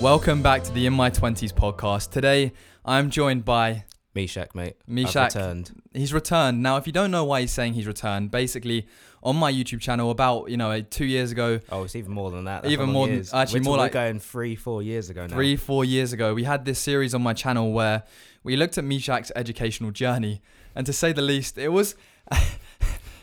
[0.00, 2.10] Welcome back to the In My 20s podcast.
[2.10, 2.52] Today,
[2.84, 4.76] I'm joined by Mishaq, mate.
[4.88, 5.34] Mishaq.
[5.34, 5.82] Returned.
[5.94, 6.62] He's returned.
[6.62, 8.86] Now, if you don't know why he's saying he's returned, basically
[9.22, 12.44] on my YouTube channel about, you know, two years ago, Oh, it's even more than
[12.44, 12.62] that.
[12.62, 13.32] That's Even more than- is.
[13.32, 15.34] actually We're more like- going three, four years ago now.
[15.34, 18.02] three, four years ago, we had this series on my channel where
[18.44, 20.42] we looked at Mishaq's educational journey.
[20.74, 21.96] And to say the least, it was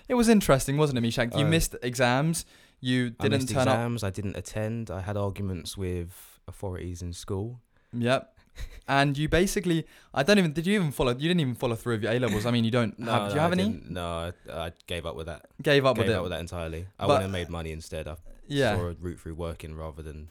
[0.10, 1.38] it was interesting, wasn't it, Mishaq?
[1.38, 2.46] You Uh, missed exams.
[2.82, 3.76] You didn't turn up.
[3.76, 4.04] exams.
[4.04, 4.90] I didn't attend.
[4.92, 7.60] I had arguments with authorities in school.
[7.94, 8.30] Yep.
[8.88, 11.96] And you basically, I don't even, did you even follow, you didn't even follow through
[11.96, 12.46] with your A levels.
[12.46, 13.64] I mean, you don't No, have, do you no, have I any?
[13.64, 13.92] didn't.
[13.92, 15.46] No, I, I gave up with that.
[15.62, 16.18] Gave up gave with it.
[16.18, 16.88] up with that entirely.
[17.00, 18.08] I went and made money instead.
[18.08, 18.76] I yeah.
[18.76, 20.30] saw a route through working rather than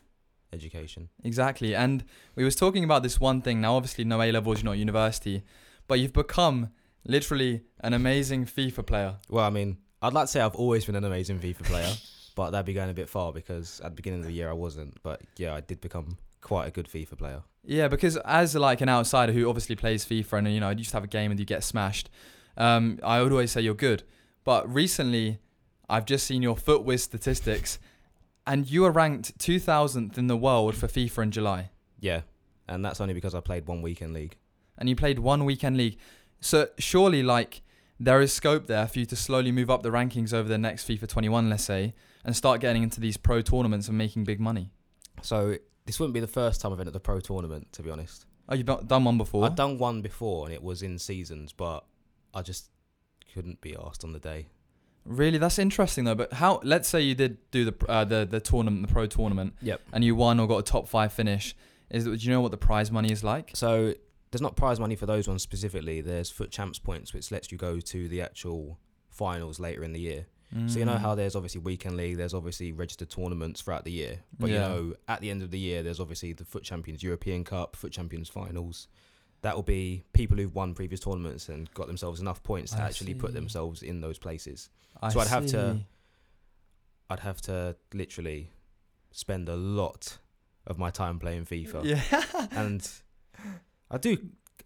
[0.52, 1.08] education.
[1.24, 1.74] Exactly.
[1.74, 2.04] And
[2.36, 3.60] we was talking about this one thing.
[3.60, 5.42] Now, obviously, no A levels, you're not university,
[5.88, 6.70] but you've become
[7.06, 9.16] literally an amazing FIFA player.
[9.28, 11.92] Well, I mean, I'd like to say I've always been an amazing FIFA player,
[12.34, 14.54] but that'd be going a bit far because at the beginning of the year I
[14.54, 15.02] wasn't.
[15.02, 17.42] But yeah, I did become quite a good FIFA player.
[17.64, 20.92] Yeah, because as like an outsider who obviously plays FIFA and you know you just
[20.92, 22.10] have a game and you get smashed,
[22.56, 24.02] um, I would always say you're good.
[24.44, 25.38] But recently,
[25.88, 27.78] I've just seen your FUTWIZ statistics,
[28.46, 32.22] and you are ranked 2,000th in the world for FIFA in July, Yeah,
[32.68, 34.36] and that's only because I played one weekend league.
[34.78, 35.96] and you played one weekend league.
[36.40, 37.62] So surely, like,
[38.00, 40.88] there is scope there for you to slowly move up the rankings over the next
[40.88, 41.94] FIFA 21, let's say,
[42.24, 44.70] and start getting into these pro tournaments and making big money.
[45.22, 45.56] So
[45.86, 48.26] this wouldn't be the first time I've been at the pro tournament, to be honest.
[48.48, 49.44] Oh, you've done one before?
[49.44, 51.84] I've done one before and it was in seasons, but
[52.34, 52.70] I just
[53.32, 54.46] couldn't be asked on the day.
[55.04, 56.14] Really, that's interesting though.
[56.14, 56.60] But how?
[56.62, 59.80] Let's say you did do the uh, the the tournament, the pro tournament, Yep.
[59.92, 61.56] and you won or got a top five finish.
[61.90, 63.50] Is do you know what the prize money is like?
[63.54, 63.94] So
[64.30, 66.00] there's not prize money for those ones specifically.
[66.02, 68.78] There's FUT Champs points, which lets you go to the actual
[69.10, 70.26] finals later in the year.
[70.66, 71.00] So you know Mm.
[71.00, 74.20] how there's obviously weekend league, there's obviously registered tournaments throughout the year.
[74.38, 74.54] But Yeah.
[74.54, 77.74] you know, at the end of the year, there's obviously the FUT Champions European Cup,
[77.74, 78.86] FUT Champions Finals.
[79.40, 82.82] That will be people who've won previous tournaments and got themselves enough points to I
[82.86, 84.68] actually put themselves in those places.
[85.00, 85.80] I so I'd have to-
[87.08, 88.50] I'd have to literally
[89.10, 90.18] spend a lot
[90.66, 91.84] of my time playing FIFA.
[91.84, 92.48] Yeah.
[92.52, 92.88] And
[93.90, 94.16] I do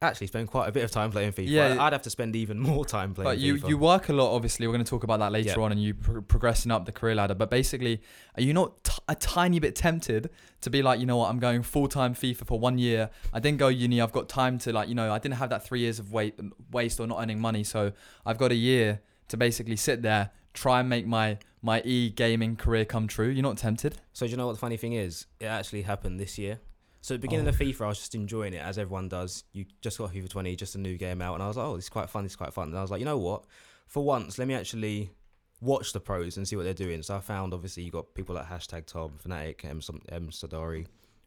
[0.03, 1.49] actually spend quite a bit of time playing FIFA.
[1.49, 1.83] Yeah.
[1.83, 3.69] I'd have to spend even more time playing But you, FIFA.
[3.69, 4.67] you work a lot, obviously.
[4.67, 5.65] We're going to talk about that later Yeah.
[5.65, 7.35] on, and you pro- progressing up the career ladder.
[7.35, 8.03] But basically,
[8.37, 10.31] are you not t- a tiny bit tempted
[10.61, 13.11] to be like, you know what, I'm going full time FIFA for one year.
[13.33, 14.01] I didn't go uni.
[14.01, 16.39] I've got time to like, you know, I didn't have that three years of wait
[16.71, 17.65] waste or not earning money.
[17.65, 17.93] So
[18.25, 22.55] I've got a year to basically sit there, try and make my my e gaming
[22.55, 23.29] career come true.
[23.29, 23.99] You're not tempted?
[24.13, 25.27] So do you know what the funny thing is?
[25.41, 26.61] It actually happened this year.
[27.07, 27.51] So at the beginning Oh.
[27.51, 29.45] of FIFA, I was just enjoying it as everyone does.
[29.53, 31.77] You just got FIFA 20, just a new game out, and I was like, oh,
[31.77, 32.25] this is quite fun.
[32.25, 32.67] This is quite fun.
[32.71, 33.45] And I was like, you know what?
[33.87, 35.13] For once, let me actually
[35.61, 37.05] watch the pros and see what they're doing.
[37.05, 40.87] So I found obviously you got people like hashtag Tom, Fnatic, M, MSDossary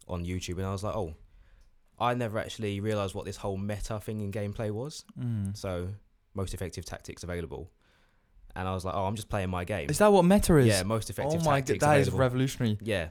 [0.09, 1.15] on YouTube, and I was like, oh,
[1.97, 5.05] I never actually realized what this whole meta thing in gameplay was.
[5.17, 5.55] Mm.
[5.55, 5.87] So
[6.33, 7.71] most effective tactics available.
[8.53, 9.89] And I was like, oh, I'm just playing my game.
[9.89, 10.67] Is that what meta is?
[10.67, 11.39] yeah, most effective.
[11.41, 12.19] oh my god, tactics that is available.
[12.19, 12.77] revolutionary.
[12.81, 13.09] yeah,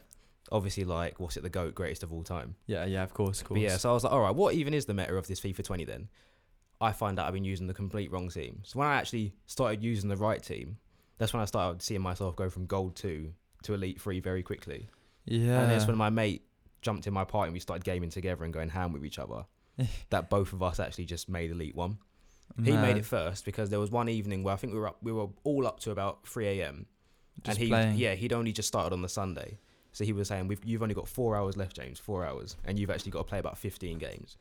[0.52, 2.56] obviously, like what's it, the goat greatest of all time?
[2.66, 3.58] Yeah, yeah, of course, of course.
[3.58, 5.40] But yeah, so I was like, all right, what even is the meta of this
[5.40, 6.08] FIFA 20 then?
[6.80, 8.60] I find out I've been using the complete wrong team.
[8.64, 10.78] So when I actually started using the right team,
[11.18, 13.32] that's when I started seeing myself go from gold two
[13.64, 14.88] to elite three very quickly.
[15.24, 15.60] yeah.
[15.60, 16.44] And that's when my mate
[16.80, 19.44] jumped in my party and we started gaming together and going ham with each other.
[20.10, 21.98] that both of us actually just made elite one.
[22.64, 24.98] He made it first because there was one evening where I think we were up,
[25.02, 26.86] we were all up to about 3 a.m.
[27.44, 27.96] And he playing.
[27.96, 29.58] yeah he'd only just started on the Sunday,
[29.98, 32.78] so he was saying We've, you've only got four hours left, James, four hours, and
[32.78, 34.36] you've actually got to play about 15 games.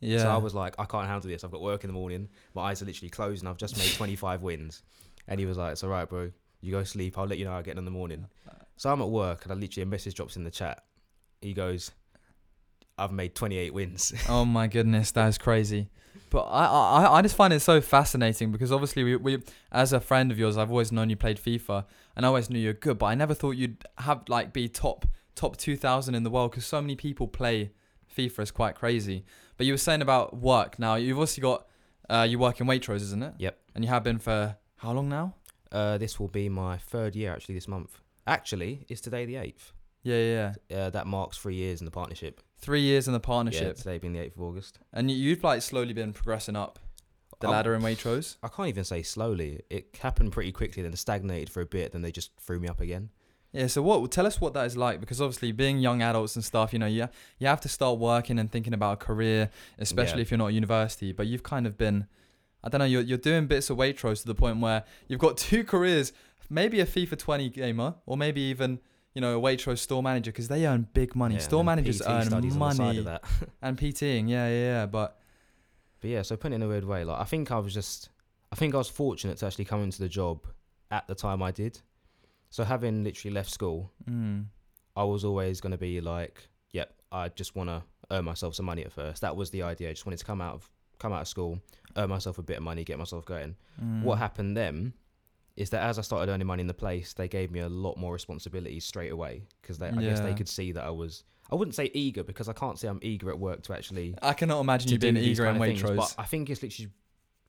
[0.00, 0.18] Yeah.
[0.18, 1.42] So I was like, I can't handle this.
[1.42, 2.28] I've got work in the morning.
[2.52, 4.82] My eyes are literally closed, and I've just made 25 wins.
[5.26, 6.30] And he was like, It's all right, bro.
[6.60, 7.16] You go sleep.
[7.16, 8.26] I'll let you know I get in the morning.
[8.46, 8.64] Uh, uh.
[8.76, 10.84] So I'm at work, and I literally a message drops in the chat.
[11.40, 11.90] He goes,
[12.98, 14.12] I've made 28 wins.
[14.28, 15.88] Oh my goodness, that is crazy.
[16.34, 20.00] But I, I, I just find it so fascinating because obviously we, we, as a
[20.00, 21.84] friend of yours, I've always known you played FIFA,
[22.16, 22.98] and I always knew you're good.
[22.98, 26.50] But I never thought you'd have like be top top two thousand in the world
[26.50, 27.70] because so many people play
[28.16, 28.40] FIFA.
[28.40, 29.24] is quite crazy.
[29.56, 30.76] But you were saying about work.
[30.80, 31.68] Now you've also got
[32.10, 33.34] uh, you work in Waitrose, isn't it?
[33.38, 33.56] Yep.
[33.76, 35.36] And you have been for how long now?
[35.70, 38.00] Uh, this will be my third year actually this month.
[38.26, 39.70] Actually, it's today the 8th.
[40.04, 40.54] Yeah, yeah.
[40.68, 40.76] yeah.
[40.76, 42.40] Uh, that marks three years in the partnership.
[42.58, 43.62] Three years in the partnership.
[43.62, 44.78] Yeah, today being the 8th of August.
[44.92, 46.78] and you, you've like slowly been progressing up
[47.40, 48.36] the I'm- ladder in Waitrose.
[48.42, 49.62] I can't even say slowly.
[49.70, 52.80] It happened pretty quickly, then stagnated for a bit, then they just threw me up
[52.80, 53.10] again.
[53.52, 54.10] Yeah, so what?
[54.10, 56.86] Tell us what that is like because obviously being young adults and stuff, you know,
[56.86, 57.08] you
[57.38, 59.48] you have to start working and thinking about a career,
[59.78, 60.22] especially Yeah.
[60.22, 61.12] if you're not at university.
[61.12, 62.06] But you've kind of been,
[62.64, 65.36] I don't know, you're you're doing bits of Waitrose to the point where you've got
[65.48, 66.12] two careers,
[66.50, 68.80] maybe a FIFA 20 gamer, or maybe even
[69.14, 71.36] you know, a Waitrose store manager because they earn big money.
[71.36, 73.24] Yeah, store managers PT earn studies on the side money of that.
[73.62, 74.28] and PTing.
[74.28, 74.86] Yeah, yeah, yeah.
[74.86, 75.18] But
[76.00, 78.10] But yeah, so put it in a weird way, like I think I was just,
[78.52, 80.46] I think I was fortunate to actually come into the job
[80.90, 81.80] at the time I did.
[82.50, 84.44] So having literally left school, mm,
[84.96, 88.66] I was always going to be like, yep, I just want to earn myself some
[88.66, 89.22] money at first.
[89.22, 89.88] That was the idea.
[89.90, 91.60] I just wanted to come out of come out of school,
[91.96, 93.56] earn myself a bit of money, get myself going.
[93.82, 94.92] mm, What happened then
[95.56, 97.96] is that as I started earning money in the place, they gave me a lot
[97.96, 101.24] more responsibilities straight away because I guess they could see that I was.
[101.50, 104.32] I wouldn't say eager because I can't say I'm eager at work to actually I
[104.32, 105.96] cannot imagine to you being these eager in kind of things, Waitrose.
[105.96, 106.90] But I think it's literally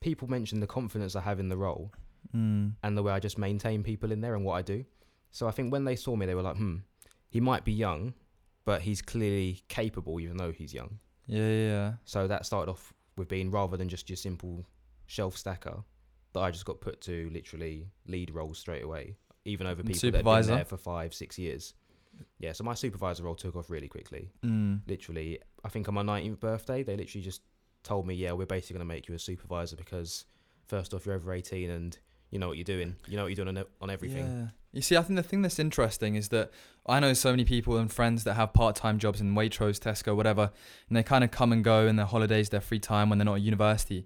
[0.01, 1.91] people mention the confidence I have in the role
[2.33, 4.83] Mm, and the way I just maintain people in there and what I do.
[5.31, 6.77] So I think when they saw me, they were like, "Hmm,
[7.29, 8.13] he might be young,
[8.65, 11.93] but he's clearly capable, even though he's young." yeah, yeah, yeah.
[12.05, 14.65] So that started off with being rather than just your simple
[15.05, 15.83] shelf stacker,
[16.35, 19.15] that I just got put to literally lead roles straight away,
[19.45, 21.73] even over people that have been there for five, six years.
[22.39, 24.31] Yeah, so my supervisor role took off really quickly.
[24.43, 24.81] Mm.
[24.87, 27.41] Literally, I think on my 19th birthday, they literally just
[27.83, 30.25] told me, "Yeah, we're basically going to make you a supervisor because
[30.67, 31.97] first off, you're over 18 and
[32.31, 32.95] you know what you're doing.
[33.07, 34.47] You know what you're doing on, on everything." Yeah.
[34.71, 36.51] You see, I think the thing that's interesting is that
[36.85, 40.51] I know so many people and friends that have part-time jobs in Waitrose, Tesco, whatever,
[40.89, 43.25] and they kind of come and go in their holidays, their free time when they're
[43.25, 44.05] not at university,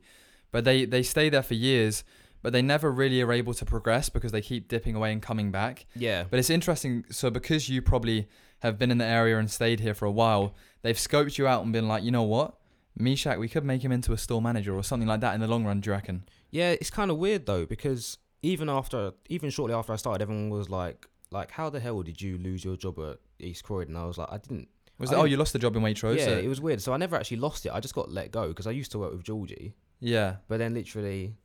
[0.52, 2.04] but they they stay there for years,
[2.42, 5.52] but they never really are able to progress because they keep dipping away and coming
[5.52, 5.86] back.
[5.96, 6.24] Yeah.
[6.30, 7.06] But it's interesting.
[7.10, 8.28] So because you probably
[8.60, 11.64] have been in the area and stayed here for a while, they've scoped you out
[11.64, 12.56] and been like, you know what,
[13.00, 15.48] Mishaq, we could make him into a store manager or something like that in the
[15.48, 15.80] long run.
[15.80, 16.24] Do you reckon?
[16.52, 20.50] Yeah, it's kind of weird though because even after, even shortly after I started, everyone
[20.50, 24.06] was like, "Like, how the hell did you lose your job at East Croydon?" I
[24.06, 24.68] was like, "I didn't."
[24.98, 26.18] Was I it, oh, didn't- you lost the job in Waitrose?
[26.18, 26.82] yeah, so- it was weird.
[26.82, 27.72] So I never actually lost it.
[27.74, 30.38] I just got let go because I used to work with Georgie, yeah.
[30.48, 31.36] but then literally,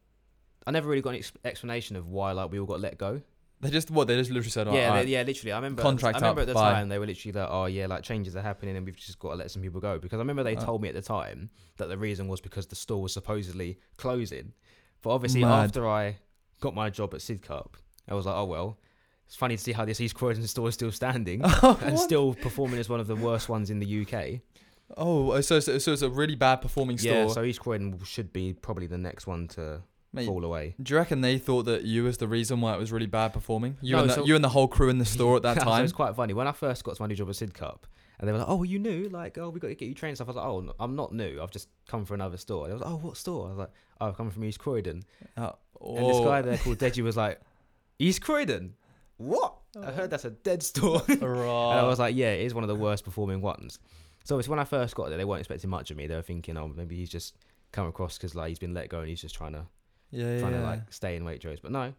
[0.66, 3.20] I never really got an ex- explanation of why like we all got let go.
[3.60, 4.68] They just what they just literally said.
[4.68, 5.06] Oh, yeah, alright.
[5.06, 5.52] they, yeah, literally.
[5.52, 5.80] I remember.
[5.80, 6.72] Contract I remember up, at the bye.
[6.72, 9.30] time they were literally like, "Oh yeah, like changes are happening, and we've just got
[9.30, 10.60] to let some people go." Because I remember they Uh.
[10.64, 11.48] told me at the time
[11.78, 14.52] that the reason was because the store was supposedly closing.
[15.02, 15.64] But obviously, Mad.
[15.66, 16.16] after I
[16.60, 17.74] got my job at Sidcup,
[18.08, 18.78] I was like, "Oh well."
[19.26, 21.98] It's funny to see how this East Croydon store is still standing and What?
[21.98, 24.40] still performing as one of the worst ones in the UK.
[24.96, 27.12] Oh, so, so so it's a really bad performing store.
[27.12, 29.82] Yeah, so East Croydon should be probably the next one to
[30.12, 30.76] Mate, fall away.
[30.80, 33.32] do you reckon they thought that you was the reason why it was really bad
[33.32, 33.76] performing?
[33.80, 35.58] You No, and the, so- you and the whole crew in the store at that
[35.58, 35.82] so time.
[35.84, 36.32] it's quite funny.
[36.34, 37.80] When I first got to my new job at Sidcup,
[38.20, 39.08] and they were like, "Oh, you new?
[39.08, 40.28] Like, oh, we got to get you trained." and Stuff.
[40.28, 41.42] I was like, "Oh, no, I'm not new.
[41.42, 43.70] I've just come from another store." They was like, "Oh, what store?" I was like,
[44.00, 45.02] "Oh, I've come from East Croydon."
[45.36, 45.50] Uh,
[45.84, 46.24] And this oh.
[46.24, 47.40] guy there called Deji was like,
[47.98, 48.74] "East Croydon?
[49.16, 49.56] What?
[49.80, 52.68] I heard that's a dead store." and I was like, "Yeah, it is one of
[52.68, 53.80] the worst performing ones."
[54.24, 56.06] So it's when I first got there, they weren't expecting much of me.
[56.06, 57.34] They were thinking, "Oh, maybe he's just
[57.72, 59.66] come across because like he's been let go and he's just trying to
[60.10, 60.60] yeah, trying yeah.
[60.60, 61.92] to like stay in Waitrose." But no,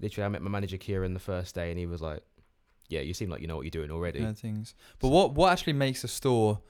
[0.00, 2.22] literally, I met my manager Kieran the first day, and he was like,
[2.88, 4.74] "Yeah, you seem like you know what you're doing already." yeah, things.
[4.98, 6.60] But what what actually makes a store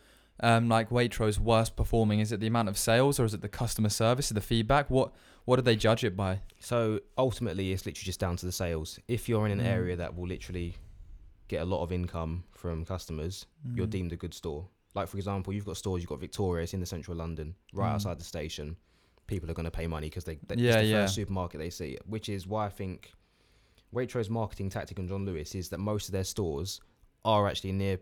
[0.40, 2.20] um, like Waitrose worst performing?
[2.20, 4.30] Is it the amount of sales or is it the customer service?
[4.30, 4.90] It the feedback?
[4.90, 5.12] What
[5.46, 6.40] what do they judge it by?
[6.60, 8.98] So ultimately, it's literally just down to the sales.
[9.08, 9.70] If you're in an Mm.
[9.70, 10.76] area that will literally
[11.48, 13.90] get a lot of income from customers, you're Mm.
[13.90, 14.68] deemed a good store.
[14.94, 16.02] Like for example, you've got stores.
[16.02, 16.62] You've got Victoria.
[16.64, 17.94] It's in the central London, right Mm.
[17.94, 18.76] outside the station.
[19.26, 21.02] People are going to pay money because they, they Yeah, it's the yeah.
[21.04, 21.96] first supermarket they see.
[22.06, 23.12] Which is why I think
[23.94, 26.80] Waitrose marketing tactic on John Lewis is that most of their stores
[27.24, 27.98] are actually near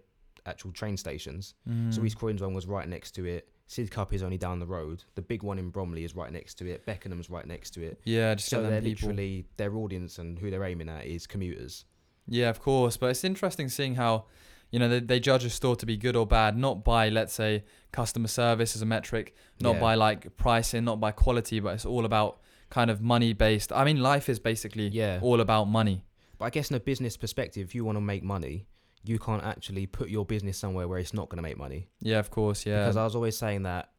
[0.47, 1.55] actual train stations.
[1.67, 2.05] So Mm.
[2.07, 3.49] East Croydon's one was right next to it.
[3.69, 5.05] Sidcup is only down the road.
[5.15, 6.85] The big one in Bromley is right next to it.
[6.87, 8.01] Beckenham's right next to it.
[8.05, 9.09] yeah, just So they're them people.
[9.11, 11.85] literally their audience and who they're aiming at is commuters.
[12.27, 12.97] Yeah, of course.
[12.97, 14.25] But it's interesting seeing how,
[14.71, 17.33] you know, they, they judge a store to be good or bad, not by, let's
[17.33, 19.81] say, customer service as a metric, not Yeah.
[19.81, 23.73] by like pricing, not by quality, but it's all about kind of money based.
[23.73, 25.19] I mean, life is basically Yeah.
[25.23, 26.05] all about money.
[26.39, 28.67] But I guess in a business perspective, if you want to make money,
[29.03, 31.89] you can't actually put your business somewhere where it's not going to make money.
[32.01, 32.65] Yeah, of course.
[32.65, 32.83] Yeah.
[32.85, 33.91] Because I was always saying that,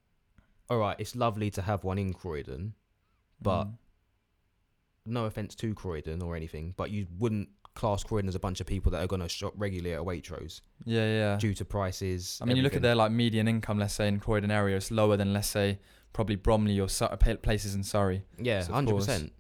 [0.70, 2.74] all right, it's lovely to have one in Croydon.
[3.42, 3.78] but- Mm.
[5.04, 8.68] No offense to Croydon or anything, but you wouldn't class Croydon as a bunch of
[8.68, 11.38] people that are going to shop regularly at Waitrose yeah, yeah.
[11.38, 12.40] due to prices.
[12.42, 14.92] I mean, you look at their like median income, let's say in Croydon area, it's
[14.92, 15.80] lower than let's say
[16.14, 18.24] probably Bromley or pa- places in Surrey.
[18.38, 19.34] Yeah, hundred percent.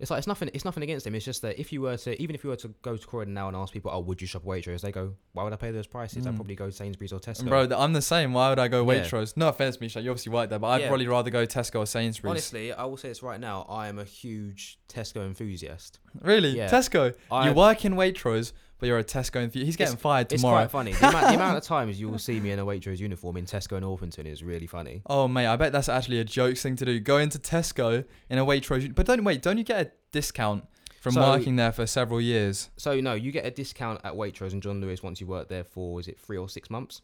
[0.00, 0.48] It's like it's nothing.
[0.54, 1.14] It's nothing against him.
[1.16, 3.34] It's just that if you were to, even if you were to go to Croydon
[3.34, 5.72] now and ask people, "Oh, would you shop Waitrose?" They go, "Why would I pay
[5.72, 6.24] those prices?
[6.26, 6.36] I'd Mm.
[6.36, 8.32] probably go Sainsbury's or Tesco." And bro, I'm the same.
[8.32, 9.00] Why would I go Yeah.
[9.02, 9.36] Waitrose?
[9.36, 10.88] No offense, Misha, you're obviously work there, but I'd Yeah.
[10.88, 12.30] probably rather go Tesco or Sainsbury's.
[12.30, 13.62] Honestly, I will say this right now.
[13.68, 15.98] I am a huge Tesco enthusiast.
[16.20, 16.68] really, Yeah.
[16.68, 17.14] Tesco.
[17.30, 19.66] I, you work in Waitrose, but you're a Tesco enthusiast.
[19.66, 20.62] He's getting fired tomorrow.
[20.64, 20.92] It's quite funny.
[20.92, 23.44] The amount, the amount of times you will see me in a Waitrose uniform in
[23.44, 25.02] Tesco and Orpington is really funny.
[25.06, 27.00] Oh mate, I bet that's actually a joke thing to do.
[27.00, 29.42] Go into Tesco in a Waitrose, but don't wait.
[29.42, 30.64] Don't you get a discount
[31.00, 32.70] from So- working there for several years.
[32.76, 35.64] So no, you get a discount at Waitrose and John Lewis once you work there
[35.64, 37.02] for is it three or six months,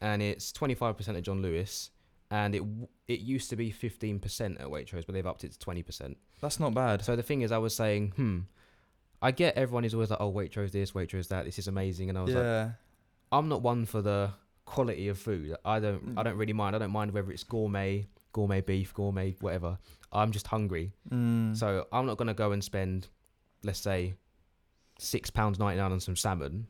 [0.00, 1.90] and it's twenty five percent at John Lewis,
[2.30, 2.62] and it
[3.08, 6.16] it used to be fifteen percent at Waitrose, but they've upped it to twenty percent.
[6.40, 7.02] That's not bad.
[7.04, 8.38] So the thing is, I was saying, hmm,
[9.26, 12.16] I get everyone is always like, oh Waitrose this, Waitrose that, this is amazing, and
[12.16, 12.70] I was like, yeah.
[13.32, 14.30] I'm not one for the
[14.64, 15.56] quality of food.
[15.64, 16.76] I don't I don't really mind.
[16.76, 19.78] I don't mind whether it's gourmet, gourmet beef, gourmet whatever.
[20.12, 20.92] I'm just hungry.
[21.10, 21.56] Mm.
[21.56, 23.08] So I'm not gonna go and spend,
[23.64, 24.14] let's say,
[25.00, 26.68] six pounds ninety nine on some salmon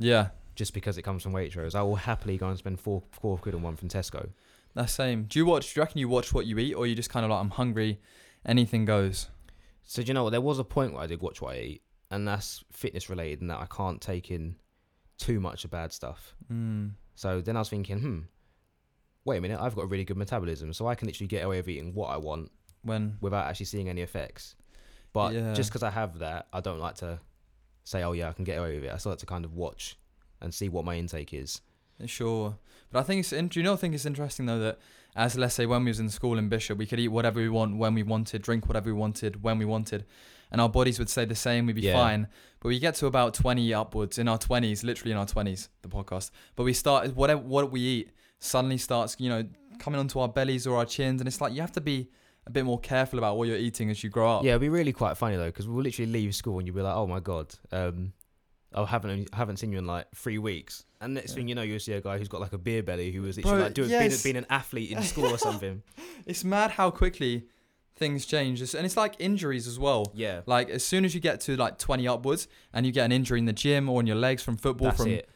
[0.00, 0.30] yeah.
[0.56, 1.76] just because it comes from Waitrose.
[1.76, 4.30] I will happily go and spend four four quid on one from Tesco.
[4.74, 5.26] That's same.
[5.28, 5.72] Do you watch?
[5.72, 7.50] Do you reckon you watch what you eat, or you just kind of like I'm
[7.50, 8.00] hungry,
[8.44, 9.28] anything goes?
[9.84, 10.30] So do you know what?
[10.30, 11.82] There was a point where I did watch what I eat,
[12.12, 14.54] and that's fitness related, and that I can't take in
[15.18, 16.34] too much of bad stuff.
[16.52, 16.92] Mm.
[17.14, 18.18] So then I was thinking, hmm,
[19.24, 21.56] wait a minute, I've got a really good metabolism, so I can literally get away
[21.58, 22.50] with eating what I want
[22.82, 24.56] When without actually seeing any effects.
[25.12, 25.54] But Yeah.
[25.54, 27.20] just because I have that, I don't like to
[27.84, 28.92] say, oh yeah, I can get away with it.
[28.92, 29.96] I still like to kind of watch
[30.40, 31.60] and see what my intake is.
[32.06, 32.56] Sure,
[32.90, 33.32] but I think it's.
[33.32, 34.78] in- Do you not think it's interesting though that
[35.14, 37.48] as let's say when we was in school in Bishop, we could eat whatever we
[37.48, 40.04] want when we wanted, drink whatever we wanted when we wanted,
[40.52, 41.66] and our bodies would stay the same.
[41.66, 41.94] We'd be Yeah.
[41.94, 42.28] fine.
[42.60, 45.88] But we get to about twenty upwards in our twenties, literally in our twenties, the
[45.88, 46.30] podcast.
[46.54, 49.44] But we start whatever what we eat suddenly starts, you know,
[49.80, 52.08] coming onto our bellies or our chins, and it's like you have to be
[52.46, 54.44] a bit more careful about what you're eating as you grow up.
[54.44, 56.82] Yeah, it'd be really quite funny though, because we'll literally leave school and you'll be
[56.82, 58.12] like, oh my god, um,
[58.74, 60.84] I haven't haven't seen you in like three weeks.
[61.00, 61.34] And next Yeah.
[61.36, 63.36] thing you know, you'll see a guy who's got like a beer belly who was
[63.36, 64.22] literally Bro, like doing yes.
[64.22, 65.82] being, being an athlete in school or something.
[66.26, 67.44] It's mad how quickly
[67.96, 70.10] things change, and it's like injuries as well.
[70.14, 73.12] Yeah, Like as soon as you get to like 20 upwards and you get an
[73.12, 75.28] injury in the gym or in your legs from football, that's from it.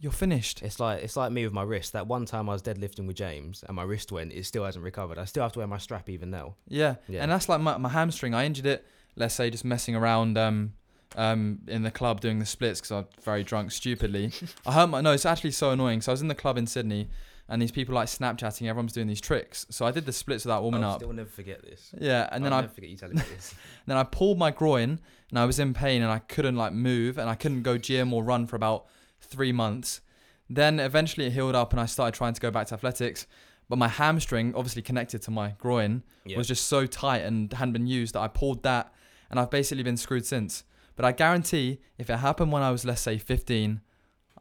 [0.00, 0.62] you're finished.
[0.62, 1.92] It's like it's like me with my wrist.
[1.92, 4.84] That one time I was deadlifting with James and my wrist went, it still hasn't
[4.84, 5.18] recovered.
[5.18, 6.54] I still have to wear my strap even now.
[6.68, 6.96] Yeah.
[7.08, 7.22] Yeah.
[7.22, 8.34] And that's like my, my hamstring.
[8.34, 8.86] I injured it,
[9.16, 10.72] let's say, just messing around um,
[11.16, 14.32] um, in the club doing the splits because I'm very drunk stupidly.
[14.66, 16.00] I hurt my, no, it's actually so annoying.
[16.00, 17.08] So I was in the club in Sydney
[17.48, 19.66] and these people like Snapchatting, everyone's doing these tricks.
[19.70, 21.00] So I did the splits without warming I'll oh, up.
[21.00, 21.90] still never forget this.
[21.98, 22.28] Yeah.
[22.30, 23.54] And then I'll I never forget you telling me this.
[23.86, 25.00] Then I pulled my groin
[25.30, 28.12] and I was in pain and I couldn't like move and I couldn't go gym
[28.12, 28.86] or run for about
[29.20, 30.02] three months.
[30.50, 33.26] Then eventually it healed up and I started trying to go back to athletics.
[33.68, 36.36] But my hamstring, obviously connected to my groin, Yeah.
[36.36, 38.92] was just so tight and hadn't been used that I pulled that
[39.30, 40.64] and I've basically been screwed since.
[40.96, 43.80] But I guarantee if it happened when I was, let's say, 15,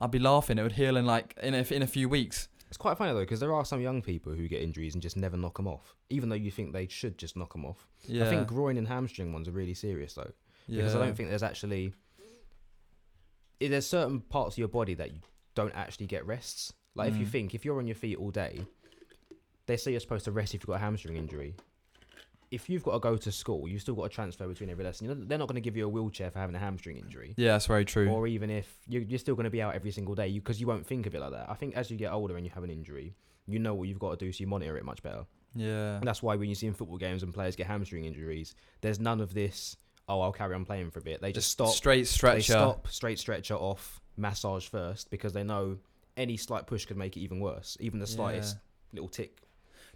[0.01, 0.57] I'd be laughing.
[0.57, 2.49] It would heal in like in a, in a few weeks.
[2.67, 5.15] It's quite funny though, because there are some young people who get injuries and just
[5.17, 7.87] never knock them off, even though you think they should just knock them off.
[8.05, 8.25] Yeah.
[8.25, 10.31] I think groin and hamstring ones are really serious though,
[10.67, 10.77] yeah.
[10.81, 11.93] because I don't think there's actually
[13.59, 15.19] there's certain parts of your body that you
[15.55, 16.73] don't actually get rests.
[16.93, 17.29] Like if you Mm.
[17.31, 18.65] think if you're on your feet all day,
[19.65, 21.55] they say you're supposed to rest if you've got a hamstring injury.
[22.49, 25.07] If you've got to go to school, you've still got to transfer between every lesson.
[25.07, 27.33] You know, they're not going to give you a wheelchair for having a hamstring injury.
[27.35, 28.09] Yeah, that's very true.
[28.09, 30.67] Or even if you're, you're still going to be out every single day, because you,
[30.67, 31.49] won't think of it like that.
[31.49, 33.15] I think as you get older and you have an injury,
[33.47, 35.25] you know what you've got to do, so you monitor it much better.
[35.55, 35.97] yeah.
[35.97, 38.99] And that's why when you see in football games and players get hamstring injuries, there's
[38.99, 39.75] none of this.
[40.09, 41.21] Oh, I'll carry on playing for a bit.
[41.21, 41.73] They just stop.
[41.73, 42.53] Straight They stretcher.
[42.53, 45.77] stop straight stretcher off massage first because they know
[46.15, 47.75] any slight push could make it even worse.
[47.81, 48.55] Even the slightest
[48.93, 49.41] little tick.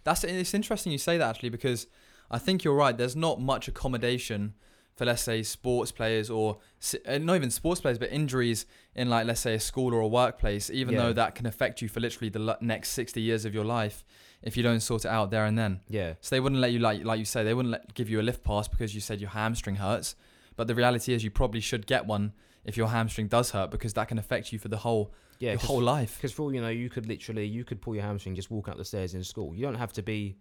[0.04, 1.86] That's it's interesting you say that actually because
[2.32, 2.96] I think you're right.
[2.96, 4.54] There's not much accommodation
[4.96, 6.58] for let's say sports players or
[7.06, 10.08] uh, not even sports players, but injuries in like let's say a school or a
[10.08, 10.68] workplace.
[10.70, 11.02] Even Yeah.
[11.02, 14.04] though that can affect you for literally the next 60 years of your life
[14.42, 15.80] if you don't sort it out there and then.
[15.88, 16.14] Yeah.
[16.20, 18.22] So they wouldn't let you like like you say they wouldn't let, give you a
[18.22, 20.14] lift pass because you said your hamstring hurts.
[20.56, 22.32] But the reality is you probably should get one
[22.64, 25.52] if your hamstring does hurt because that can affect you for the whole Yeah.
[25.52, 26.16] your whole life.
[26.18, 28.68] Because for all you know, you could literally you could pull your hamstring just walk
[28.68, 29.54] up the stairs in school.
[29.54, 30.36] You don't have to be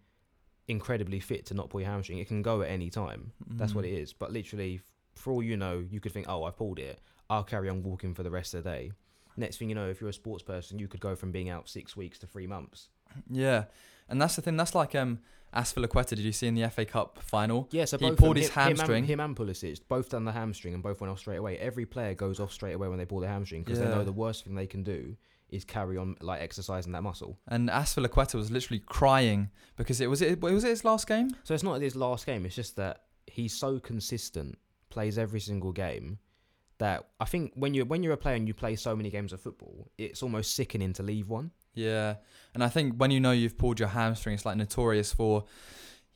[0.67, 2.19] incredibly fit to not pull your hamstring.
[2.19, 3.31] It can go at any time.
[3.49, 3.89] That's what Mm.
[3.89, 4.13] it is.
[4.13, 4.81] But literally,
[5.15, 6.99] for all you know, you could think, oh, I pulled it.
[7.29, 8.91] I'll carry on walking for the rest of the day.
[9.37, 11.69] Next thing you know, if you're a sports person, you could go from being out
[11.69, 12.89] six weeks to three months.
[13.29, 13.65] Yeah,
[14.09, 14.57] and that's the thing.
[14.57, 15.19] That's like um,
[15.53, 16.09] Azpilicueta.
[16.09, 17.67] Did you see in the FA Cup final?
[17.71, 19.03] Yeah, so He pulled his him- him and- hamstring.
[19.05, 21.57] Him and, Pulisic both done the hamstring and both went off straight away.
[21.57, 24.11] Every player goes off straight away when they pull their hamstring because they know the
[24.13, 25.15] worst thing they can do
[25.51, 27.37] is carry on like exercising that muscle.
[27.47, 31.29] And Azpilicueta was literally crying because it was it was it his last game.
[31.43, 32.45] So it's not his last game.
[32.45, 34.57] It's just that he's so consistent,
[34.89, 36.19] plays every single game.
[36.77, 39.33] That I think when you when you're a player and you play so many games
[39.33, 41.51] of football, it's almost sickening to leave one.
[41.75, 42.15] Yeah,
[42.55, 45.43] and I think when you know you've pulled your hamstring, it's like notorious for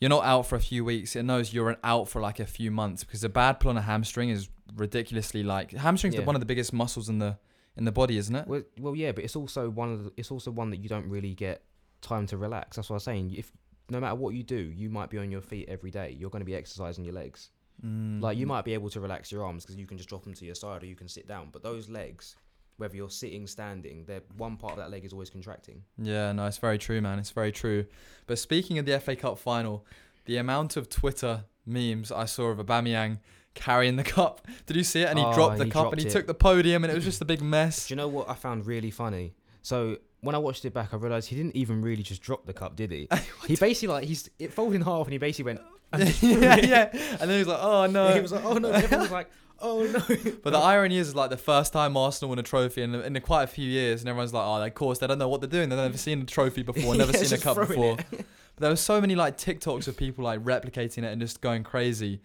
[0.01, 1.15] you're not out for a few weeks.
[1.15, 3.82] It knows you're out for like a few months because a bad pull on a
[3.82, 6.22] hamstring is ridiculously like hamstring's Yeah.
[6.24, 7.38] one of the biggest muscles in the
[7.77, 8.48] in the body, isn't it?
[8.48, 11.10] Well, well, yeah, but it's also one of the, it's also one that you don't
[11.10, 11.63] really get
[12.01, 12.75] time to relax.
[12.75, 13.34] That's what I was saying.
[13.38, 13.51] If
[13.89, 16.15] no matter what you do, you might be on your feet every day.
[16.17, 17.50] You're going to be exercising your legs.
[17.86, 18.22] Mm.
[18.22, 20.34] Like you might be able to relax your arms because you can just drop them
[20.34, 21.50] to your side or you can sit down.
[21.51, 22.36] But those legs,
[22.77, 25.84] whether you're sitting, standing, they're one part of that leg is always contracting.
[25.98, 27.20] Yeah, no, it's very true, man.
[27.20, 27.86] It's very true.
[28.27, 29.86] But speaking of the FA Cup final,
[30.25, 33.20] the amount of Twitter memes I saw of Aubameyang
[33.55, 34.47] carrying the cup.
[34.67, 35.09] Did you see it?
[35.09, 36.12] And he Oh, dropped the he cup and he it.
[36.12, 37.88] took the podium, and it was just a big mess.
[37.88, 39.33] Do you know what I found really funny?
[39.63, 42.53] So when I watched it back, I realized he didn't even really just drop the
[42.53, 43.07] cup, did he?
[43.47, 45.62] he basically like he's it folded in half and he basically went.
[46.21, 46.89] yeah, yeah.
[46.91, 48.69] And then he was like, "Oh no." He was like, oh no.
[48.71, 49.29] Everyone was like,
[49.62, 50.31] oh no.
[50.43, 53.43] But the irony is, like, the first time Arsenal won a trophy in, in quite
[53.43, 55.69] a few years, and everyone's like, oh, of course, they don't know what they're doing.
[55.69, 57.97] They've never seen a trophy before, never Yeah, seen a just cup throwing before.
[58.12, 58.25] But
[58.62, 62.19] there were so many, like, TikToks of people, like, replicating it and just going crazy.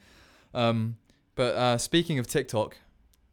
[0.55, 0.97] Um,
[1.41, 2.77] but uh, speaking of TikTok,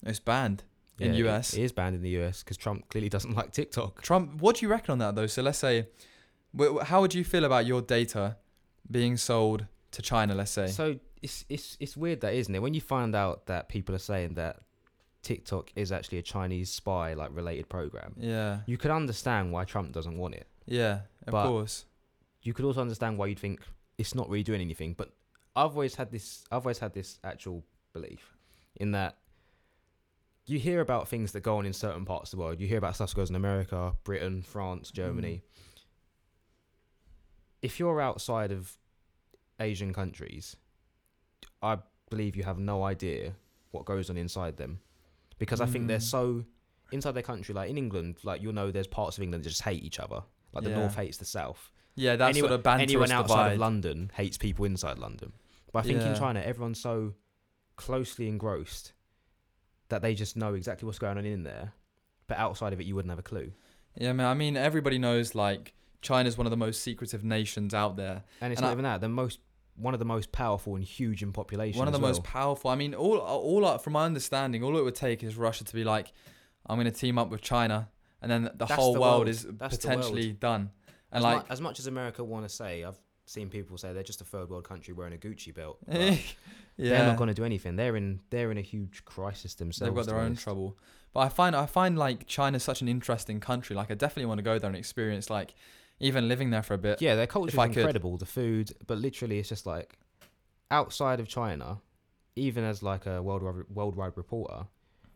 [0.05, 0.63] it's banned
[0.97, 1.53] in Yeah, US.
[1.53, 4.01] It is banned in the US because Trump clearly doesn't like TikTok.
[4.01, 5.27] Trump, what do you reckon on that, though?
[5.27, 5.87] So let's say,
[6.83, 8.37] how would you feel about your data
[8.89, 10.67] being sold to China, let's say?
[10.67, 12.61] So it's it's it's weird that isn't it?
[12.61, 14.61] When you find out that people are saying that
[15.21, 19.91] TikTok is actually a Chinese spy like related program, yeah, you could understand why Trump
[19.91, 20.47] doesn't want it.
[20.65, 21.85] yeah, of But- course.
[22.43, 23.59] You could also understand why you'd think
[23.97, 24.93] it's not really doing anything.
[24.93, 25.09] But
[25.53, 27.65] I've always had this I've always had this actual
[27.99, 28.35] belief
[28.75, 29.17] in that
[30.45, 32.59] you hear about things that go on in certain parts of the world.
[32.61, 35.41] You hear about stuff that goes in America, Britain, France, Germany.
[37.61, 38.77] If you're outside of
[39.59, 40.55] Asian countries,
[41.61, 43.33] I believe you have no idea
[43.71, 44.79] what goes on inside them.
[45.39, 46.01] Because I think they're Mm.
[46.17, 46.45] so
[46.91, 49.63] inside their country, like in England, like you'll know there's parts of England that just
[49.63, 50.23] hate each other.
[50.53, 50.77] Like the Yeah.
[50.79, 51.71] north hates the south.
[51.95, 53.51] Yeah, that's anyone, sort of banterous anyone outside divide.
[53.53, 55.33] of London hates people inside London.
[55.73, 57.13] But I think in China, everyone's so
[57.77, 58.91] closely engrossed
[59.89, 61.71] that they just know exactly what's going on in there.
[62.27, 63.53] But outside of it, you wouldn't have a clue.
[63.95, 64.25] Yeah, man.
[64.27, 68.23] I mean, everybody knows like China's one of the most secretive nations out there.
[68.41, 68.99] And it's And not I- even that.
[69.01, 69.39] The most
[69.75, 71.77] one of the most powerful and huge in population.
[71.77, 72.71] one of the as most powerful.
[72.71, 75.83] I mean, all all from my understanding, all it would take is Russia to be
[75.83, 76.11] like,
[76.65, 77.89] I'm going to team up with China,
[78.21, 79.27] and then the That's whole the world world.
[79.29, 80.71] is That's potentially done.
[81.11, 83.93] And as, like, mu- as much as America want to say, I've seen people say
[83.93, 85.77] they're just a third world country wearing a Gucci belt.
[85.87, 86.17] yeah,
[86.77, 87.75] They're not going to do anything.
[87.75, 89.89] They're in they're in a huge crisis themselves.
[89.89, 90.77] they've got their own trouble.
[91.13, 93.75] But I find I find like China such an interesting country.
[93.75, 95.53] Like, I definitely want to go there and experience like
[95.99, 97.01] even living there for a bit.
[97.01, 97.77] Yeah, their culture is could.
[97.77, 98.17] incredible.
[98.17, 99.97] The food, but literally, it's just like
[100.71, 101.79] outside of China,
[102.35, 104.65] even as like a worldwide worldwide reporter,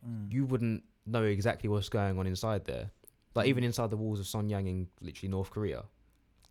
[0.08, 0.34] Mm.
[0.34, 2.90] you wouldn't know exactly what's going on inside there.
[3.36, 5.84] Like even inside the walls of Sonyang in literally North Korea,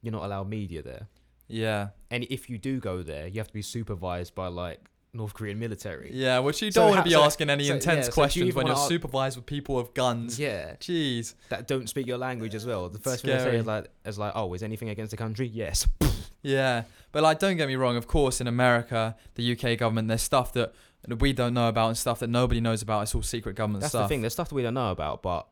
[0.02, 1.08] you're not allowed media there.
[1.50, 4.80] Yeah, And if you do go there, you have to be supervised by like
[5.12, 6.10] North Korean military.
[6.14, 6.38] yeah.
[6.38, 8.12] Which you don't want ha- to be so- asking any so- intense yeah, so you
[8.12, 10.38] questions when you're supervised with people with guns.
[10.38, 11.34] Yeah, Jeez.
[11.48, 12.88] that don't speak your language as well.
[12.88, 13.56] The first thing they say Scary.
[13.58, 15.46] is like, is like, oh, is anything against the country?
[15.48, 15.86] Yes.
[16.42, 17.98] Yeah, but like, don't get me wrong.
[17.98, 20.72] Of course, in America, the UK government, there's stuff that
[21.18, 23.02] we don't know about and stuff that nobody knows about.
[23.02, 24.00] It's all secret government That's stuff.
[24.04, 24.20] That's the thing.
[24.22, 25.48] There's stuff that we don't know about, but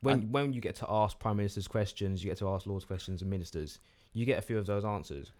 [0.00, 3.22] when when you get to ask prime ministers questions, you get to ask lords questions
[3.22, 3.78] and ministers,
[4.12, 5.32] you get a few of those answers.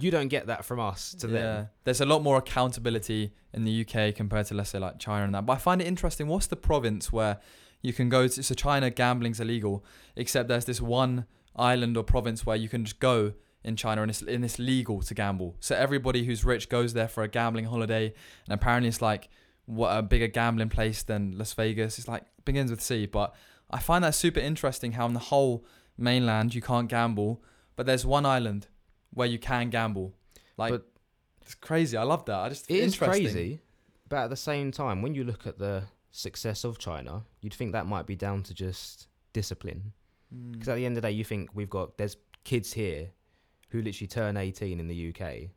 [0.00, 1.68] You don't get that from us to yeah, them.
[1.84, 5.34] there's a lot more accountability in the UK compared to let's say like China and
[5.34, 5.46] that.
[5.46, 6.26] But I find it interesting.
[6.26, 7.38] What's the province where
[7.82, 8.42] you can go to?
[8.42, 9.84] So China, gambling's illegal,
[10.16, 14.10] except there's this one island or province where you can just go in China and
[14.10, 15.56] it's and it's legal to gamble.
[15.60, 18.12] So everybody who's rich goes there for a gambling holiday,
[18.46, 19.28] and apparently it's like
[19.66, 21.98] what a bigger gambling place than Las Vegas.
[21.98, 23.34] It's like begins with C, but
[23.70, 25.64] I find that super interesting how in the whole
[25.96, 27.42] mainland you can't gamble,
[27.76, 28.66] but there's one island
[29.12, 30.14] where you can gamble.
[30.56, 30.86] Like But-
[31.42, 31.96] it's crazy.
[31.96, 32.38] I love that.
[32.38, 33.60] I just It is crazy,
[34.08, 37.72] but at the same time, when you look at the success of China, you'd think
[37.72, 39.92] that might be down to just discipline.
[40.34, 40.52] Mm.
[40.52, 43.10] Because at the end of the day, you think we've got there's kids here
[43.70, 45.50] who literally turn 18 in the UK,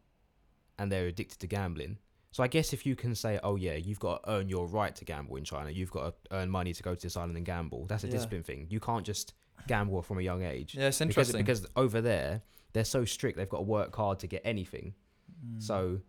[0.78, 1.98] and they're addicted to gambling.
[2.32, 4.96] So I guess if you can say, oh yeah, you've got to earn your right
[4.96, 7.46] to gamble in China, you've got to earn money to go to this island and
[7.46, 7.86] gamble.
[7.88, 8.12] That's a Yeah.
[8.14, 8.68] discipline thing.
[8.70, 9.34] You can't just
[9.68, 10.76] gamble from a young age.
[10.76, 11.02] Yeah, it's Because,
[11.34, 11.42] interesting.
[11.42, 12.42] because over there,
[12.74, 13.38] they're so strict.
[13.38, 14.94] They've got to work hard to get anything.
[15.46, 15.62] Mm.
[15.62, 16.00] So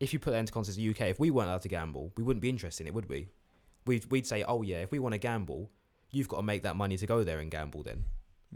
[0.00, 2.22] if you put that into context, the UK, if we weren't allowed to gamble, we
[2.22, 3.28] wouldn't be interested in it, would we?
[3.86, 5.70] We'd, we'd say, oh yeah, if we want to gamble,
[6.10, 8.04] you've got to make that money to go there and gamble then.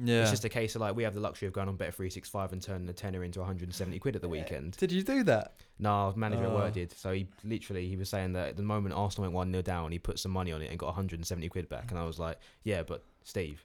[0.02, 0.22] yeah.
[0.22, 2.08] It's just a case of like we have the luxury of going on Bet three
[2.08, 4.76] six five and turning a tenner into 170 quid at the weekend.
[4.76, 5.54] Did you do that?
[5.78, 6.54] No, manager at Oh.
[6.54, 6.92] work did.
[6.92, 9.92] So he literally he was saying that at the moment Arsenal went one 0 down,
[9.92, 11.90] he put some money on it and got 170 quid back.
[11.90, 13.64] And I was like, yeah, but Steve,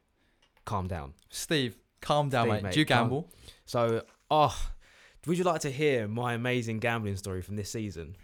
[0.66, 1.14] calm down.
[1.30, 2.64] Steve, calm down, Steve, mate.
[2.64, 3.32] mate, Do you calm- gamble?
[3.66, 4.56] So oh,
[5.26, 8.16] would you like to hear my amazing gambling story from this season?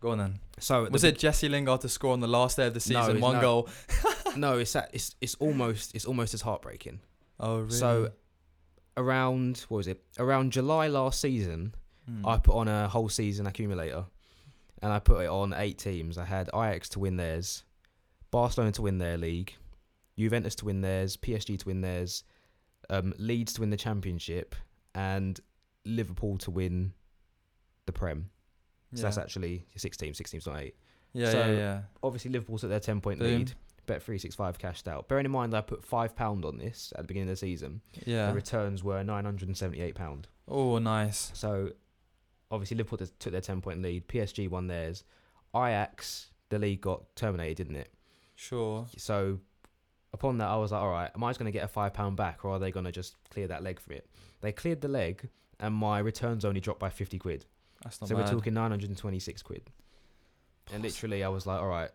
[0.00, 0.38] Go on then.
[0.58, 3.00] So Was the- it Jesse Lingard to score on the last day of the No,
[3.00, 3.16] season?
[3.16, 3.40] it's one not.
[3.42, 3.68] goal.
[4.36, 7.00] no, it's that it's it's almost it's almost as heartbreaking.
[7.38, 7.70] Oh, really?
[7.70, 8.10] So
[8.96, 10.02] around what was it?
[10.18, 11.74] Around July last season,
[12.10, 12.26] Mm.
[12.28, 14.06] I put on a whole season accumulator,
[14.82, 16.18] and I put it on eight teams.
[16.18, 17.62] I had Ajax to win theirs,
[18.32, 19.54] Barcelona to win their league,
[20.18, 22.24] Juventus to win theirs, PSG to win theirs,
[22.90, 24.54] um, Leeds to win the championship,
[24.94, 25.40] and
[25.84, 26.92] Liverpool to win
[27.86, 28.30] the Prem.
[28.94, 29.02] So yeah.
[29.04, 30.18] that's actually six teams.
[30.18, 30.76] Six teams, not eight.
[31.12, 31.80] yeah, so- yeah, yeah.
[32.02, 33.38] Obviously, Liverpool's at their ten point Boom.
[33.38, 33.52] lead.
[33.86, 35.08] Bet three six five cashed out.
[35.08, 37.80] Bearing in mind, I put five pound on this at the beginning of the season.
[38.06, 38.28] Yeah.
[38.28, 40.28] The returns were nine hundred and seventy eight pound.
[40.46, 41.32] Oh, nice.
[41.34, 41.70] So
[42.52, 44.06] obviously Liverpool took their ten point lead.
[44.06, 45.02] PSG won theirs.
[45.54, 47.92] Ajax, the league got terminated, didn't it?
[48.36, 48.86] Sure.
[48.96, 49.40] So
[50.12, 51.92] upon that, I was like, all right, am I just going to get a five
[51.94, 54.08] pound back, or are they going to just clear that leg for it?
[54.40, 55.28] They cleared the leg,
[55.60, 57.46] and my returns only dropped by fifty quid.
[57.82, 58.24] That's not so bad.
[58.24, 59.70] we're talking nine hundred and twenty six quid.
[60.72, 61.90] And literally, I was like, all right.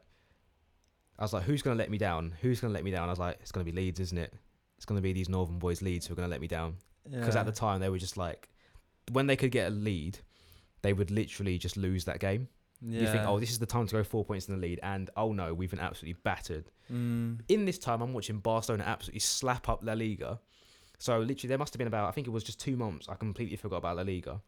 [1.19, 2.33] I was like, who's going to let me down?
[2.41, 3.07] Who's going to let me down?
[3.07, 4.33] I was like, it's going to be Leeds, isn't it?
[4.77, 6.75] It's going to be these Northern boys, Leeds, who are going to let me down.
[7.09, 7.39] because Yeah.
[7.41, 8.49] at the time they were just like
[9.13, 10.19] when they could get a lead
[10.81, 12.49] they would literally just lose that game
[12.81, 13.01] yeah.
[13.01, 15.09] you think oh this is the time to go four points in the lead and
[15.17, 17.41] oh no we've been absolutely battered Mm.
[17.49, 20.39] in this time i'm watching barcelona absolutely slap up la liga
[20.97, 23.15] so literally there must have been about i think it was just two months i
[23.15, 24.39] completely forgot about la liga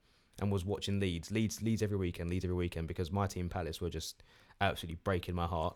[0.42, 3.82] and was watching leeds leeds leeds every weekend leeds every weekend because my team palace
[3.82, 4.24] were just
[4.62, 5.76] absolutely breaking my heart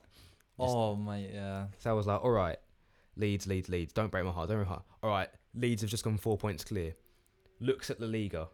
[0.59, 1.65] Just- Oh, mate, yeah.
[1.79, 2.57] so I was like, all right,
[3.17, 3.91] Leeds, Leeds, Leeds.
[3.91, 4.49] Don't break my heart.
[4.49, 4.85] Don't break my heart.
[5.01, 6.93] All right, Leeds have just gone four points clear.
[7.59, 8.47] Looks at La Liga.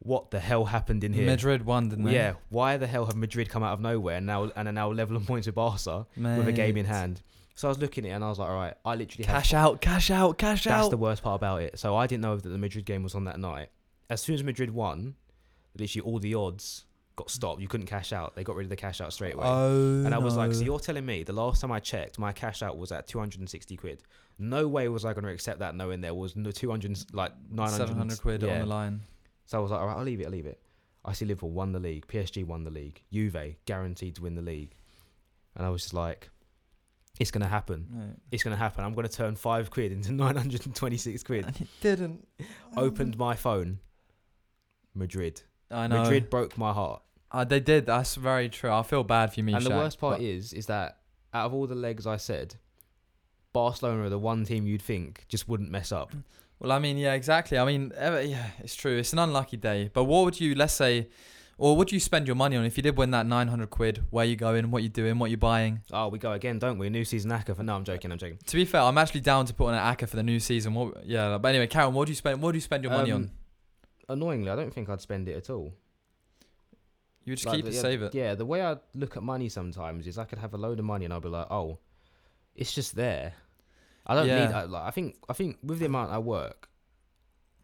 [0.00, 1.26] What the hell happened in here?
[1.26, 2.14] Madrid won, didn't they?
[2.14, 4.90] yeah, why the hell have Madrid come out of nowhere and now and are now
[4.92, 7.22] level on points with Barca with a game in hand?
[7.54, 9.52] So I was looking at it and I was like, all right, I literally Cash
[9.52, 10.78] out, cash out, cash that's out.
[10.82, 11.76] That's the worst part about it.
[11.76, 13.70] So I didn't know that the Madrid game was on that night.
[14.08, 15.16] As soon as Madrid won,
[15.76, 16.84] literally all the odds
[17.16, 17.60] got stopped.
[17.60, 18.36] You couldn't cash out.
[18.36, 19.44] They got rid of the cash out straight away.
[19.44, 22.32] oh, And I was like, so you're telling me the last time I checked, my
[22.32, 24.02] cash out was at 260 quid.
[24.38, 27.76] No way was I going to accept that knowing there was no 200, like 900.
[27.76, 28.52] 700 quid yeah.
[28.52, 29.00] on the line.
[29.48, 30.60] So I was like, all right, I'll leave it, I'll leave it.
[31.06, 32.06] I see Liverpool won the league.
[32.06, 33.02] PSG won the league.
[33.10, 34.74] Juve guaranteed to win the league.
[35.56, 36.28] And I was just like,
[37.18, 37.86] it's going to happen.
[37.90, 38.16] Mate.
[38.30, 38.84] It's going to happen.
[38.84, 41.46] I'm going to turn five quid into 926 quid.
[41.46, 42.28] And it didn't.
[42.76, 43.78] Opened my phone.
[44.94, 45.40] Madrid.
[45.70, 46.02] I know.
[46.02, 47.00] Madrid broke my heart.
[47.32, 47.86] Uh, they did.
[47.86, 48.70] That's very true.
[48.70, 50.98] I feel bad for me, you, and the worst part is, is that
[51.32, 52.56] out of all the legs I said,
[53.54, 56.12] Barcelona are the one team you'd think just wouldn't mess up.
[56.60, 57.56] Well, I mean, yeah, exactly.
[57.58, 58.98] I mean, yeah, it's true.
[58.98, 59.90] It's an unlucky day.
[59.92, 61.08] But what would you, let's say,
[61.56, 64.02] or would you spend your money on if you did win that 900 quid?
[64.10, 64.70] Where you going?
[64.72, 65.18] What you doing?
[65.18, 65.82] What you buying?
[65.92, 66.88] Oh, we go again, don't we?
[66.90, 68.38] New season ACCA for no, I'm joking, I'm joking.
[68.46, 70.74] To be fair, I'm actually down to put on an ACCA for the new season.
[70.74, 71.04] What?
[71.06, 72.42] Yeah, but anyway, Karen, what do you spend?
[72.42, 73.22] What do you spend your money Um,
[74.08, 74.16] on?
[74.16, 75.72] Annoyingly, I don't think I'd spend it at all.
[77.24, 78.14] You would just Like, keep the- it, yeah, save it.
[78.14, 80.86] Yeah, the way I look at money sometimes is I could have a load of
[80.86, 81.78] money and I'll be like, oh,
[82.56, 83.34] it's just there.
[84.08, 84.46] I don't Yeah.
[84.46, 84.54] need.
[84.54, 85.16] I, like, I think.
[85.28, 86.68] I think with the amount I work,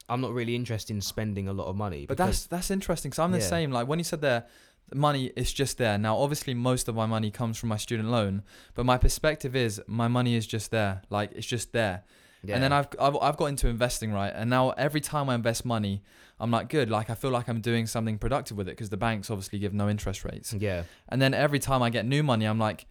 [0.09, 2.07] I'm not really interested in spending a lot of money.
[2.07, 3.13] But because- that's that's interesting.
[3.13, 3.45] So I'm the Yeah.
[3.47, 3.71] same.
[3.73, 4.45] Like when you said there,
[4.91, 5.97] the money is just there.
[5.97, 8.43] Now, obviously, most of my money comes from my student loan,
[8.75, 11.03] but my perspective is my money is just there.
[11.09, 12.05] Like it's just there.
[12.43, 12.55] yeah.
[12.57, 15.65] And then I've, I've I've got into investing right, and now every time I invest
[15.65, 16.03] money,
[16.39, 16.91] I'm like good.
[16.91, 19.73] Like I feel like I'm doing something productive with it because the banks obviously give
[19.73, 20.53] no interest rates.
[20.53, 20.83] yeah.
[21.09, 22.85] And then every time I get new money, I'm like,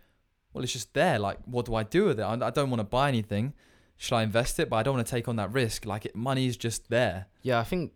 [0.54, 1.20] well, it's just there.
[1.20, 2.24] Like what do I do with it?
[2.24, 3.54] I, I don't want to buy anything.
[3.98, 4.70] Should I invest it?
[4.70, 5.86] But I don't want to take on that risk.
[5.86, 7.28] Like it, money is just there.
[7.42, 7.94] Yeah, I think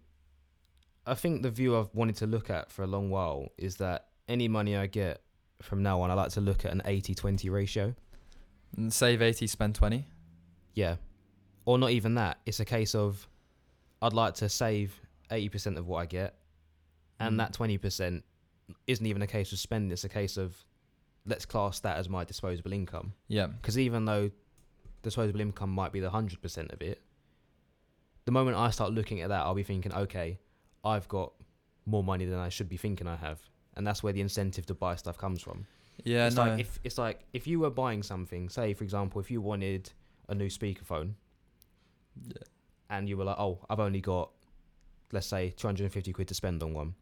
[1.06, 4.08] I think the view I've wanted to look at for a long while is that
[4.28, 5.22] any money I get
[5.62, 7.96] from now on, I like to look at an 80-20 ratio.
[8.76, 10.06] And save eighty, spend twenty.
[10.74, 10.98] Yeah.
[11.66, 12.38] Or not even that.
[12.46, 13.28] It's a case of
[14.02, 15.00] I'd like to save
[15.32, 16.36] 80% of what I get
[17.20, 17.38] and Mm.
[17.40, 18.22] that 20%
[18.86, 20.56] isn't even a case of spending, it's a case of
[21.28, 23.14] let's class that as my disposable income.
[23.28, 23.48] Yeah.
[23.48, 24.32] Because even though
[25.04, 27.02] disposable income might be the 100% of it,
[28.26, 30.40] the moment I start looking at that, I'll be thinking, okay,
[30.84, 31.34] I've got
[31.86, 33.40] more money than I should be thinking I have.
[33.76, 35.68] And that's where the incentive to buy stuff comes from.
[36.04, 36.28] Yeah.
[36.28, 36.44] it's no.
[36.44, 39.92] like if it's like if you were buying something, say for example, if you wanted
[40.30, 41.14] a new speakerphone
[42.28, 42.38] yeah.
[42.90, 44.30] and you were like, oh, I've only got,
[45.12, 46.96] let's say, 250 quid to spend on one.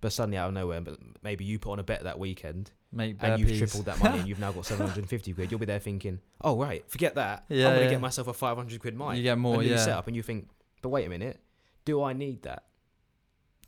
[0.00, 3.16] But suddenly out of nowhere, but maybe you put on a bet that weekend Make
[3.20, 5.50] and you've tripled that money and you've now got 750 quid.
[5.50, 7.44] You'll be there thinking, oh, right, forget that.
[7.48, 7.90] Yeah, I'm going to yeah.
[7.90, 9.16] get myself a 500 quid mic.
[9.16, 9.56] You get more.
[9.60, 9.76] a new Yeah.
[9.76, 10.06] setup.
[10.06, 10.48] And you think,
[10.82, 11.40] but wait a minute,
[11.84, 12.64] do I need that?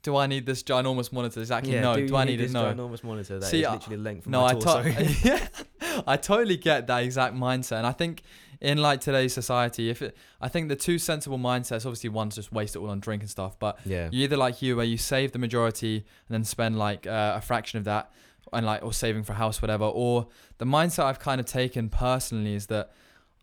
[0.03, 1.40] Do I need this ginormous monitor?
[1.40, 1.79] Exactly.
[1.79, 1.95] no.
[1.97, 2.55] Do, you I need this it?
[2.55, 2.73] No.
[2.73, 4.83] ginormous monitor that is See, I- literally length of No, my I, torso?
[4.85, 5.49] to- yeah,
[6.07, 8.23] I totally get that exact mindset, and I think
[8.61, 12.53] in like today's society, if it, I think the two sensible mindsets, obviously one's just
[12.53, 14.09] waste it all on drink and stuff, but yeah.
[14.12, 17.40] you either like you where you save the majority and then spend like uh, a
[17.40, 18.12] fraction of that,
[18.53, 20.27] and like or saving for a house, whatever, or
[20.59, 22.92] the mindset I've kind of taken personally is that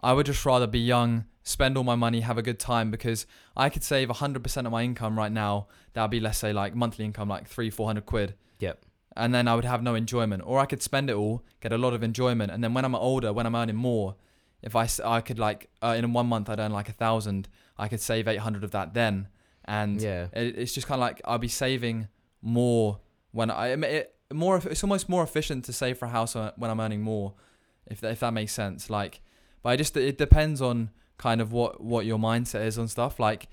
[0.01, 3.25] I would just rather be young, spend all my money, have a good time because
[3.55, 5.67] I could save 100% of my income right now.
[5.93, 8.35] That'd be, let's say, like monthly income, like three, 400 quid.
[8.59, 8.85] Yep.
[9.15, 10.43] And then I would have no enjoyment.
[10.45, 12.51] Or I could spend it all, get a lot of enjoyment.
[12.51, 14.15] And then when I'm older, when I'm earning more,
[14.67, 17.87] if I, I could like, uh, in one month, I'd earn like a thousand, I
[17.87, 19.29] could save 800 of that then.
[19.63, 22.09] And yeah, it, it's just kind of like I'll be saving
[22.41, 22.99] more
[23.31, 24.57] when I it, it more.
[24.57, 27.33] It's almost more efficient to save for a house when when I'm earning more,
[27.85, 28.89] if that, if that makes sense.
[28.89, 29.21] Like,
[29.63, 33.19] but I just it depends on kind of what what your mindset is on stuff.
[33.19, 33.49] Like,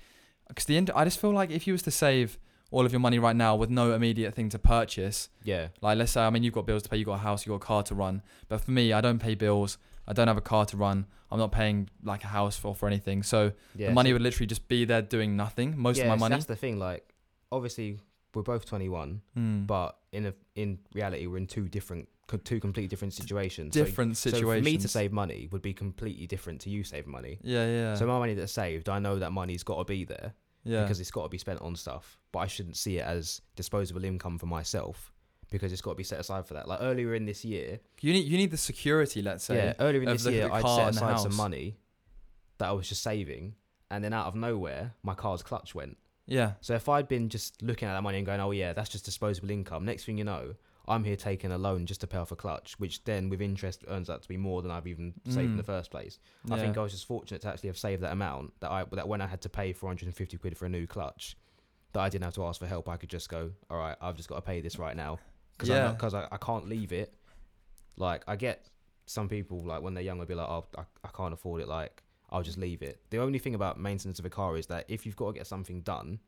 [0.47, 2.37] because the end, I just feel like if you was to save
[2.71, 6.13] all of your money right now with no immediate thing to purchase, yeah, like let's
[6.13, 7.67] say I mean you've got bills to pay, you've got a house, you've got a
[7.67, 8.21] car to run.
[8.47, 9.77] But for me, I don't pay bills.
[10.07, 11.05] I don't have a car to run.
[11.31, 13.23] I'm not paying like a house for for anything.
[13.23, 13.87] So yeah.
[13.87, 15.77] the money so- would literally just be there doing nothing.
[15.77, 16.35] Most yeah, of my so money.
[16.35, 16.79] That's the thing.
[16.79, 17.13] Like,
[17.51, 17.99] obviously,
[18.33, 19.67] we're both 21, Mm.
[19.67, 22.07] but in a in reality, we're in two different,
[22.43, 23.73] two completely different situations.
[23.73, 24.67] So- different so, situations.
[24.67, 27.39] for me to save money would be completely different to you saving money.
[27.41, 27.95] Yeah, yeah.
[27.95, 30.81] So my money that's saved, I know that money's got to be there yeah.
[30.83, 32.17] because it's got to be spent on stuff.
[32.31, 35.11] But I shouldn't see it as disposable income for myself
[35.51, 36.67] because it's got to be set aside for that.
[36.67, 39.55] Like earlier in this year, you need you need the security, let's say.
[39.55, 41.77] yeah, earlier in this year, the I'd set aside some money
[42.57, 43.55] that I was just saving,
[43.91, 45.97] and then out of nowhere, my car's clutch went.
[46.27, 46.53] Yeah.
[46.61, 49.05] So if I'd been just looking at that money and going, "Oh yeah, that's just
[49.05, 50.55] disposable income," next thing you know,
[50.87, 53.83] I'm here taking a loan just to pay off a clutch, which then with interest
[53.87, 55.57] earns out to be more than I've even saved in Mm.
[55.57, 56.17] the first place.
[56.45, 56.55] yeah.
[56.55, 59.07] I think I was just fortunate to actually have saved that amount that I that
[59.07, 61.37] when I had to pay 450 quid for a new clutch,
[61.93, 62.89] that I didn't have to ask for help.
[62.89, 65.19] I could just go, all right, I've just got to pay this right now
[65.57, 65.91] because Yeah.
[65.91, 67.13] because I, I can't leave it.
[67.97, 68.67] Like I get
[69.05, 71.67] some people like when they're young, I'll be like, oh, I, I can't afford it.
[71.67, 72.99] Like I'll just leave it.
[73.09, 75.47] The only thing about maintenance of a car is that if you've got to get
[75.47, 76.19] something done,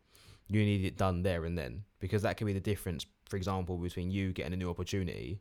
[0.48, 3.06] you need it done there and then because that can be the difference.
[3.30, 5.40] For example, between you getting a new opportunity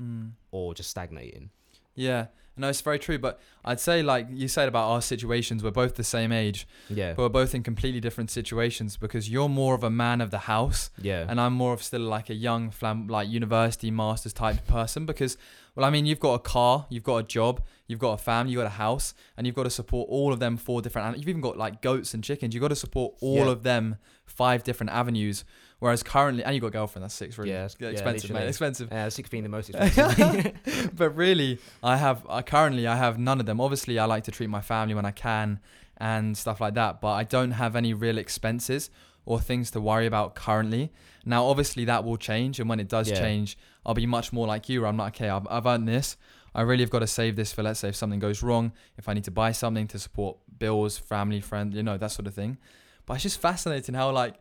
[0.00, 0.32] Mm.
[0.50, 1.50] or just stagnating.
[1.96, 2.26] Yeah.
[2.58, 3.18] No, it's very true.
[3.18, 7.12] But I'd say, like you said about our situations, we're both the same age, Yeah,
[7.12, 10.38] but we're both in completely different situations because you're more of a man of the
[10.38, 14.66] house, yeah, and I'm more of still like a young, flam- like university masters type
[14.66, 15.04] person.
[15.04, 15.36] Because,
[15.74, 18.52] well, I mean, you've got a car, you've got a job, you've got a family,
[18.52, 21.18] you've got a house, and you've got to support all of them four different.
[21.18, 22.54] You've even got like goats and chickens.
[22.54, 23.50] You've got to support all Yeah.
[23.50, 25.44] of them five different avenues.
[25.78, 27.04] Whereas currently, and you got a girlfriend.
[27.04, 27.36] That's six.
[27.36, 28.48] Really Yeah, it's- yeah, expensive, mate.
[28.48, 28.90] Expensive.
[28.92, 30.90] Uh, six being the most expensive.
[30.96, 33.60] but really, I have I currently I have none of them.
[33.60, 35.60] Obviously, I like to treat my family when I can
[35.98, 38.90] and stuff like that, but I don't have any real expenses
[39.26, 40.92] or things to worry about currently.
[41.24, 43.18] Now, obviously, that will change, and when it does Yeah.
[43.18, 44.80] change, I'll be much more like you.
[44.80, 46.16] Where I'm like, okay, I've, I've earned this.
[46.54, 49.08] I really have got to save this for, let's say, if something goes wrong, if
[49.10, 52.34] I need to buy something to support bills, family, friend, you know, that sort of
[52.34, 52.56] thing.
[53.04, 54.36] But it's just fascinating how like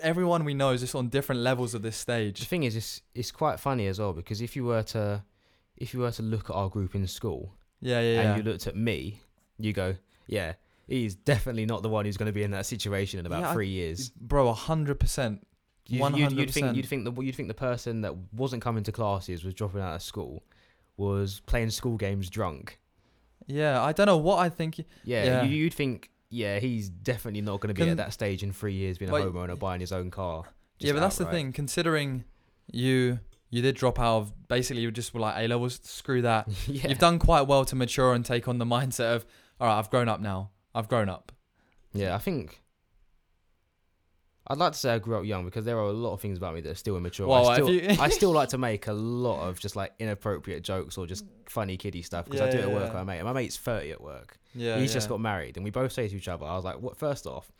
[0.00, 2.40] everyone we know is just on different levels of this stage.
[2.40, 5.22] the thing is, it's it's quite funny as well because if you were to
[5.76, 8.36] if you were to look at our group in school Yeah, yeah, and yeah.
[8.36, 9.20] you looked at me,
[9.58, 10.54] you go, yeah,
[10.86, 13.50] he's definitely not the one who's going to be in that situation in about Yeah,
[13.50, 14.10] I- three years.
[14.10, 15.46] Bro, a hundred percent.
[15.88, 18.84] You, One you'd, you'd think you'd think the you'd think the person that wasn't coming
[18.84, 20.44] to classes was dropping out of school
[20.96, 22.78] was playing school games drunk.
[23.48, 24.78] Yeah, I don't know what I think.
[24.78, 25.42] Yeah, Yeah.
[25.42, 26.10] You'd think.
[26.32, 29.10] Yeah, he's definitely not going to be Can- at that stage in three years, being
[29.10, 30.44] a homeowner, buying his own car.
[30.78, 31.52] yeah, but that's the thing.
[31.52, 32.24] Considering
[32.72, 35.78] you you did drop out of basically you just were like A levels.
[35.82, 36.48] Screw that.
[36.66, 36.88] yeah.
[36.88, 39.26] You've done quite well to mature and take on the mindset of
[39.60, 39.78] all right.
[39.78, 40.50] I've grown up now.
[40.74, 41.32] I've grown up.
[41.92, 42.61] Yeah, I think.
[44.48, 46.36] I'd like to say I grew up young because there are a lot of things
[46.38, 47.28] about me that are still immature.
[47.28, 50.62] Well, I, still, you- I still like to make a lot of just like inappropriate
[50.64, 52.98] jokes or just funny kiddie stuff because I Yeah, do it at yeah, work yeah.
[52.98, 53.22] with my mate.
[53.24, 54.36] My mate's 30 at work.
[54.54, 56.80] Yeah, He's just got married and we both say to each other, I was like,
[56.80, 57.50] what, first off,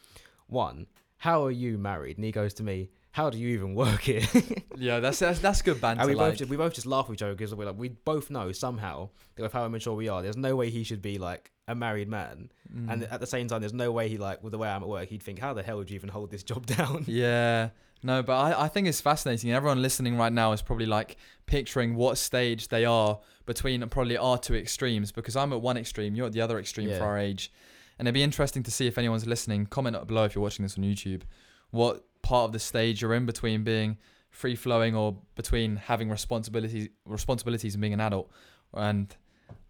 [0.48, 0.86] one,
[1.18, 2.16] how are you married?
[2.18, 4.22] And he goes to me, how do you even work here?
[4.74, 6.00] Yeah, that's that's, that's good banter.
[6.00, 7.78] and we like, both just, we both just laugh with each other because we're like
[7.78, 11.02] we both know somehow that with how immature we are, there's no way he should
[11.02, 12.90] be like a married man, mm.
[12.90, 14.88] and at the same time, there's no way he like with the way I'm at
[14.88, 17.04] work, he'd think how the hell would you even hold this job down?
[17.06, 17.68] Yeah.
[18.02, 19.52] No, but I, I think it's fascinating.
[19.52, 24.38] Everyone listening right now is probably like picturing what stage they are between probably our
[24.38, 26.98] two extremes because I'm at one extreme, you're at the other extreme Yeah.
[26.98, 27.52] for our age.
[28.00, 29.66] And it'd be interesting to see if anyone's listening.
[29.66, 31.22] Comment below if you're watching this on YouTube.
[31.70, 33.98] What part of the stage you're in between being
[34.30, 38.30] free flowing or between having responsibilities responsibilities and being an adult.
[38.72, 39.14] And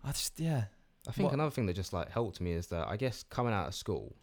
[0.04, 0.64] I just yeah.
[1.08, 3.52] I think What- another thing that just like helped me is that I guess coming
[3.52, 4.14] out of school,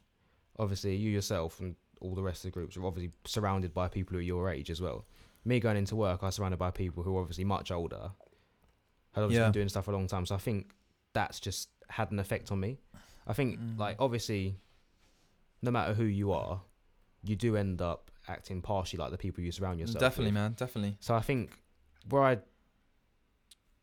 [0.58, 4.14] obviously you yourself and all the rest of the groups are obviously surrounded by people
[4.14, 5.06] who are your age as well.
[5.44, 8.12] Me going into work, I was surrounded by people who are obviously much older,
[9.14, 9.48] had obviously Yeah.
[9.48, 10.26] been doing stuff for a long time.
[10.26, 10.72] So I think
[11.12, 12.78] that's just had an effect on me.
[13.28, 13.78] I think Mm.
[13.78, 14.56] like obviously,
[15.62, 16.62] no matter who you are,
[17.24, 20.00] you do end up acting partially like the people you surround yourself.
[20.00, 20.34] Definitely, with.
[20.36, 20.98] man, definitely.
[21.00, 21.52] So I think
[22.10, 22.38] where I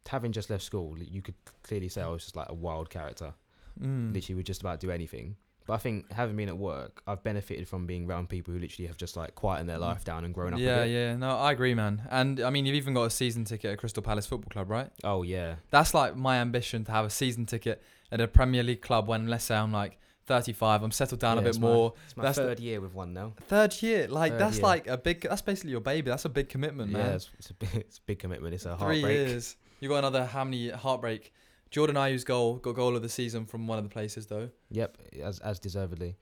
[0.09, 3.35] having just left school, you could clearly say I was just like a wild character.
[3.81, 4.15] Mm.
[4.15, 5.37] Literally, would just about do anything.
[5.67, 8.87] But I think having been at work, I've benefited from being around people who literally
[8.87, 10.61] have just like quietened their life down and grown up.
[10.61, 10.63] Mm.
[10.63, 10.91] Yeah, a bit.
[10.93, 11.17] yeah.
[11.17, 12.03] No, I agree, man.
[12.09, 14.91] And I mean, you've even got a season ticket at Crystal Palace Football Club, right?
[15.03, 15.57] Oh yeah.
[15.71, 17.83] That's like my ambition to have a season ticket
[18.13, 21.41] at a Premier League club when, let's say, I'm like 35, I'm settled down Yeah,
[21.41, 21.95] a bit it's my- more.
[22.05, 23.35] It's my That's the- third year with one now.
[23.43, 24.63] Third year, like Third that's year.
[24.67, 25.21] like a big.
[25.23, 26.11] That's basically your baby.
[26.11, 27.13] That's a big commitment, Yeah, man.
[27.15, 28.55] it's, it's a big, it's a big commitment.
[28.55, 29.03] It's a heartbreak.
[29.05, 29.57] Three years.
[29.81, 31.33] You got another how many heartbreak?
[31.71, 34.51] Jordan Ayew's goal got goal of the season from one of the places though.
[34.71, 36.17] Yep, as as deservedly.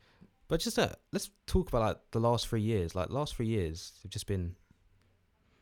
[0.49, 2.95] But just uh, let's talk about like the last three years.
[2.95, 4.57] Like last three years, have just been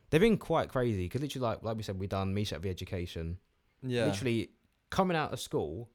[0.09, 1.03] they've been quite crazy.
[1.05, 3.37] Because literally, like like we said, we done Misha the education.
[3.81, 4.05] Yeah.
[4.05, 4.49] Literally
[4.89, 5.89] coming out of school.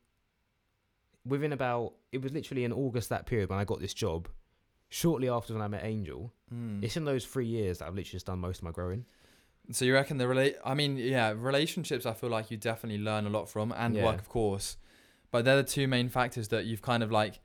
[1.29, 4.29] Within about it was literally in August that period when I got this job.
[4.88, 6.83] Shortly after when I met Angel, Mm.
[6.83, 9.05] it's in those three years that I've literally just done most of my growing.
[9.71, 10.57] So you reckon the relate?
[10.64, 12.07] I mean, yeah, relationships.
[12.07, 14.05] I feel like you definitely learn a lot from, and Yeah.
[14.05, 14.79] work, of course.
[15.31, 17.41] But they're the two main factors that you've kind of like.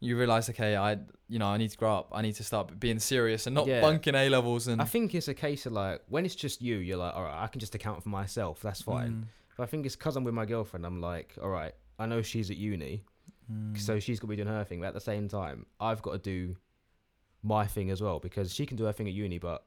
[0.00, 2.08] You realize, okay, I, you know, I need to grow up.
[2.12, 3.80] I need to start being serious and not Yeah.
[3.82, 4.80] bunking A levels and.
[4.80, 7.42] I think it's a case of like when it's just you, you're like, all right,
[7.44, 8.60] I can just account for myself.
[8.60, 9.10] That's fine.
[9.12, 9.24] Mm,
[9.56, 10.84] But I think it's because I'm with my girlfriend.
[10.86, 13.04] I'm like, all right, I know she's at uni.
[13.52, 13.78] Mm.
[13.78, 16.12] So she's got to be doing her thing, but at the same time, I've got
[16.12, 16.56] to do
[17.42, 19.64] my thing as well because she can do her thing at uni, but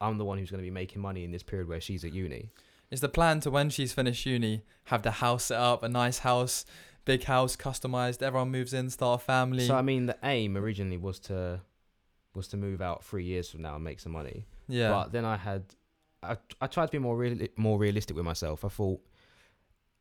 [0.00, 2.12] I'm the one who's going to be making money in this period where she's at
[2.12, 2.50] uni.
[2.90, 6.18] Is the plan to when she's finished uni have the house set up, a nice
[6.18, 6.64] house,
[7.04, 9.66] big house, customized, everyone moves in, start a family?
[9.66, 11.60] So I mean, the aim originally was to
[12.34, 14.44] was to move out three years from now and make some money.
[14.68, 14.90] yeah.
[14.90, 15.64] But then I had,
[16.22, 18.64] I, I tried to be more real, more realistic with myself.
[18.64, 19.00] I thought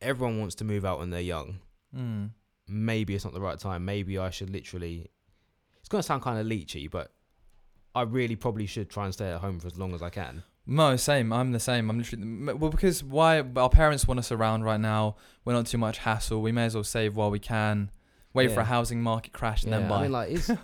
[0.02, 1.60] everyone wants to move out when they're young.
[1.95, 2.32] Mm.
[2.67, 3.86] Maybe it's not the right time.
[3.86, 5.10] Maybe I should literally.
[5.80, 7.12] It's gonna sound kind of leechy, but
[7.93, 10.43] I really probably should try and stay at home for as long as I can.
[10.65, 11.34] No, same.
[11.34, 11.89] I'm the same.
[11.89, 15.17] I'm literally well because why our parents want us around right now.
[15.43, 16.41] We're not too much hassle.
[16.41, 17.91] We may as well save while we can.
[18.34, 19.99] Wait for a housing market crash and then buy.
[19.99, 20.58] I mean, like, it's, it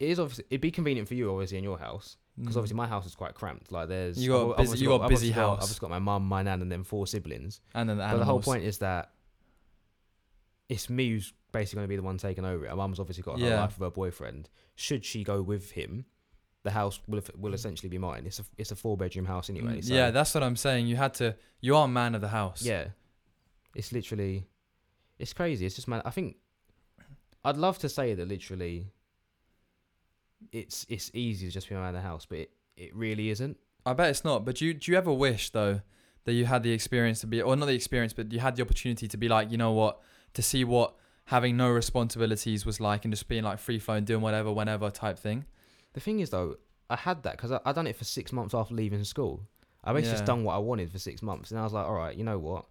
[0.00, 2.58] is obviously it'd be convenient for you, obviously, in your house, because Mm.
[2.58, 3.70] obviously my house is quite cramped.
[3.70, 5.62] Like, there's You got I've- a I've busy- you got I've busy got- house.
[5.62, 7.60] I've just got my mum, my nan, and then four siblings.
[7.74, 9.12] and then the But the whole point is that
[10.68, 12.68] it's me who's basically going to be the one taking over it.
[12.70, 13.60] My mum's obviously got her Yeah.
[13.60, 14.50] life with her boyfriend.
[14.74, 16.04] Should she go with him,
[16.62, 18.24] the house will will essentially be mine.
[18.26, 19.78] It's a it's a four bedroom house anyway.
[19.78, 20.86] Mm, So yeah, that's what I'm saying.
[20.86, 21.34] You had to.
[21.60, 22.62] You are man of the house.
[22.62, 22.88] yeah,
[23.74, 24.46] it's literally,
[25.18, 25.64] it's crazy.
[25.66, 26.02] It's just man.
[26.04, 26.36] I think
[27.44, 28.88] I'd love to say that literally,
[30.52, 33.30] it's it's easy to just be a man of the house, but it, it really
[33.30, 33.56] isn't.
[33.86, 34.44] I bet it's not.
[34.44, 35.80] But do you, do you ever wish though
[36.24, 38.62] that you had the experience to be, or not the experience, but you had the
[38.62, 40.00] opportunity to be like, you know what,
[40.38, 40.94] to see what
[41.26, 45.18] having no responsibilities was like, and just being like free flowing, doing whatever, whenever type
[45.18, 45.44] thing.
[45.94, 46.56] The thing is though,
[46.88, 49.42] I had that because I, I done it for six months after leaving school.
[49.84, 51.94] I basically just done what I wanted for six months, and I was like, all
[51.94, 52.66] right, you know what?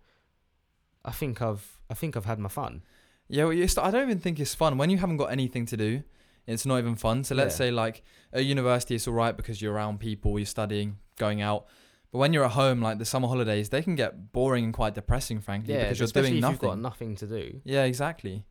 [1.04, 2.84] I think I've I think I've had my fun.
[3.28, 6.04] Yeah, well, I don't even think it's fun when you haven't got anything to do.
[6.46, 7.26] It's not even fun.
[7.26, 7.58] So let's Yeah.
[7.58, 8.02] say like
[8.32, 11.66] at university, it's all right because you're around people, you're studying, going out.
[12.12, 14.96] But when you're at home, like the summer holidays, they can get boring and quite
[14.96, 16.54] depressing, frankly, Yeah, because you're doing if nothing.
[16.54, 17.62] you've got nothing to do.
[17.66, 18.46] Yeah, exactly.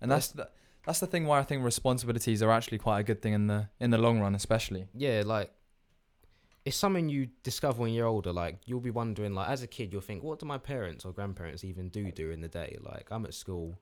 [0.00, 0.48] And that's the,
[0.86, 3.68] that's the thing why I think responsibilities are actually quite a good thing in the
[3.80, 4.86] in the long run, especially.
[4.94, 5.52] Yeah, like
[6.64, 8.32] it's something you discover when you're older.
[8.32, 11.12] Like you'll be wondering, like as a kid, you'll think, what do my parents or
[11.12, 12.78] grandparents even do during the day?
[12.80, 13.78] Like I'm at school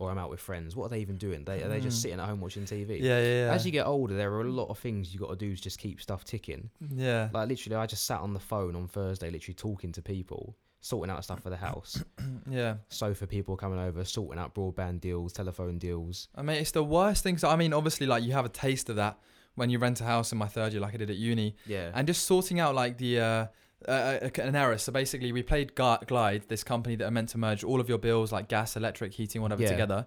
[0.00, 0.74] or I'm out with friends.
[0.76, 1.44] What are they even doing?
[1.44, 2.02] They are they just Mm.
[2.02, 2.98] sitting at home watching TV?
[3.00, 3.52] Yeah, yeah, yeah.
[3.52, 5.62] As you get older, there are a lot of things you got to do to
[5.62, 6.70] just keep stuff ticking.
[6.94, 7.28] yeah.
[7.32, 11.10] Like literally, I just sat on the phone on Thursday, literally talking to people, sorting
[11.10, 12.02] out stuff for the house.
[12.50, 12.76] yeah.
[12.88, 16.28] sofa people coming over, sorting out broadband deals, telephone deals.
[16.34, 17.38] I mean, it's the worst thing.
[17.38, 19.18] So, I mean, obviously, like you have a taste of that
[19.56, 21.90] when you rent a house in my third year, like I did at uni, Yeah.
[21.94, 23.46] and just sorting out like the uh,
[23.88, 24.78] uh, an error.
[24.78, 27.98] So basically, we played Glide, this company that are meant to merge all of your
[27.98, 29.70] bills, like gas, electric, heating, whatever, Yeah.
[29.70, 30.06] together,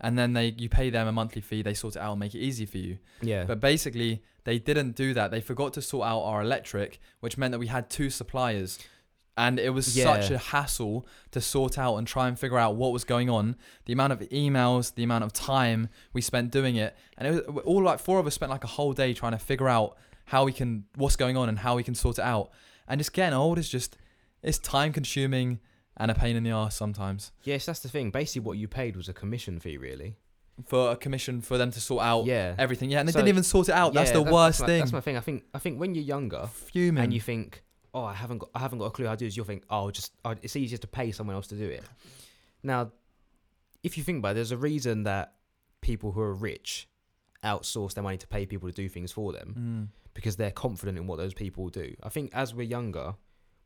[0.00, 1.62] and then they you pay them a monthly fee.
[1.62, 2.98] They sort it out and make it easy for you.
[3.20, 3.44] yeah.
[3.44, 5.30] But basically, they didn't do that.
[5.30, 8.78] They forgot to sort out our electric, which meant that we had two suppliers.
[9.34, 10.04] And it was Yeah.
[10.20, 13.56] such a hassle to sort out and try and figure out what was going on.
[13.86, 16.94] The amount of emails, the amount of time we spent doing it.
[17.16, 19.38] And it was all like four of us spent like a whole day trying to
[19.38, 22.50] figure out how we can, what's going on and how we can sort it out.
[22.92, 23.96] And just getting old is just,
[24.42, 25.60] it's time consuming
[25.96, 27.32] and a pain in the ass sometimes.
[27.42, 28.10] yes, that's the thing.
[28.10, 30.16] Basically, what you paid was a commission fee, really.
[30.66, 32.54] For a commission for them to sort out yeah.
[32.58, 32.90] everything.
[32.90, 33.00] Yeah.
[33.00, 33.94] And they So- didn't even sort it out.
[33.94, 34.78] that's Yeah, the worst my, thing.
[34.80, 35.16] That's my thing.
[35.16, 35.44] I think.
[35.54, 37.02] I think when you're younger Fuming.
[37.02, 37.62] and you think,
[37.94, 39.36] oh, I haven't got, I haven't got a clue how to do this.
[39.38, 41.84] You'll think, oh, just, oh, it's easier to pay someone else to do it.
[42.62, 42.92] Now,
[43.82, 45.32] if you think about it, there's a reason that
[45.80, 46.88] people who are rich
[47.42, 50.01] outsource their money to pay people to do things for them Mm.
[50.14, 51.94] Because they're confident in what those people do.
[52.02, 53.14] I think as we're younger,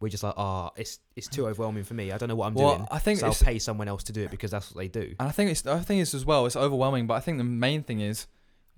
[0.00, 2.12] we're just like, ah, it's it's too overwhelming for me.
[2.12, 2.88] I don't know what I'm Well, doing.
[2.90, 5.14] I think so I'll pay someone else to do it because that's what they do.
[5.18, 6.46] And I think it's I think it's as well.
[6.46, 8.26] It's overwhelming, but I think the main thing is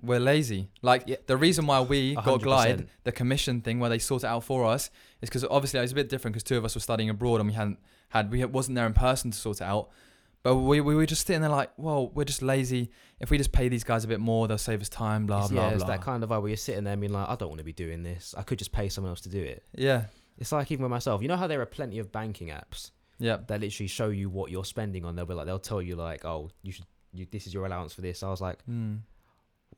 [0.01, 0.71] we're lazy.
[0.81, 1.17] Like Yeah.
[1.27, 4.45] the reason why we A got Glide, the commission thing where they sort it out
[4.45, 4.91] for us,
[5.21, 7.41] is because obviously it was a bit different because two of us were studying abroad
[7.41, 9.91] and we hadn't had we wasn't there in person to sort it out.
[10.43, 12.91] But we, we were just sitting there like, well, we're just lazy.
[13.21, 15.27] If we just pay these guys a bit more, they'll save us time.
[15.27, 15.97] Blah It's- blah yeah, it's blah.
[15.97, 17.73] that kind of vibe where you're sitting there being like, I don't want to be
[17.73, 18.35] doing this.
[18.39, 19.65] I could just pay someone else to do it.
[19.75, 20.05] yeah,
[20.39, 21.23] It's like even with myself.
[21.23, 24.51] You know how there are plenty of banking apps yeah, that literally show you what
[24.53, 25.17] you're spending on.
[25.17, 27.93] They'll be like, they'll tell you like, oh, you should, you, this is your allowance
[27.93, 28.23] for this.
[28.23, 29.01] I was like, mm.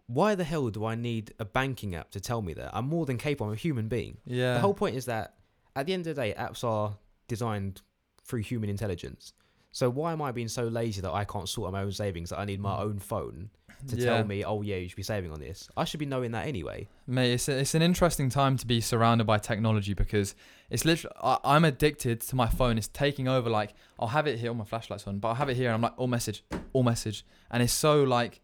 [0.07, 2.71] why the hell do I need a banking app to tell me that?
[2.77, 3.47] I'm more than capable.
[3.47, 4.19] I'm a human being.
[4.27, 4.55] yeah.
[4.55, 5.35] The whole point is that
[5.75, 6.97] at the end of the day, apps are
[7.29, 7.81] designed
[8.25, 9.33] through human intelligence.
[9.73, 12.31] So why am I being so lazy that I can't sort out my own savings?
[12.31, 13.51] That I need my own phone
[13.89, 13.99] to Mm.
[13.99, 14.05] yeah.
[14.17, 15.69] tell me, oh yeah, you should be saving on this.
[15.77, 16.87] I should be knowing that anyway.
[17.07, 20.35] Mate, it's, a, it's an interesting time to be surrounded by technology because
[20.69, 22.77] it's literally, I, I'm addicted to my phone.
[22.79, 23.49] It's taking over.
[23.49, 25.75] Like, I'll have it here, all my flashlight's on, but I'll have it here and
[25.77, 27.25] I'm like, all message, all message.
[27.51, 28.41] And it's so like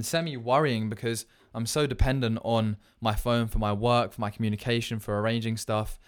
[0.00, 4.98] semi worrying because I'm so dependent on my phone for my work, for my communication,
[5.00, 5.98] for arranging stuff.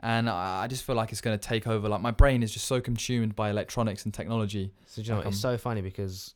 [0.00, 1.88] And I, I just feel like it's going to take over.
[1.88, 4.72] Like, my brain is just so consumed by electronics and technology.
[4.84, 6.34] So you know, Like, it's so funny because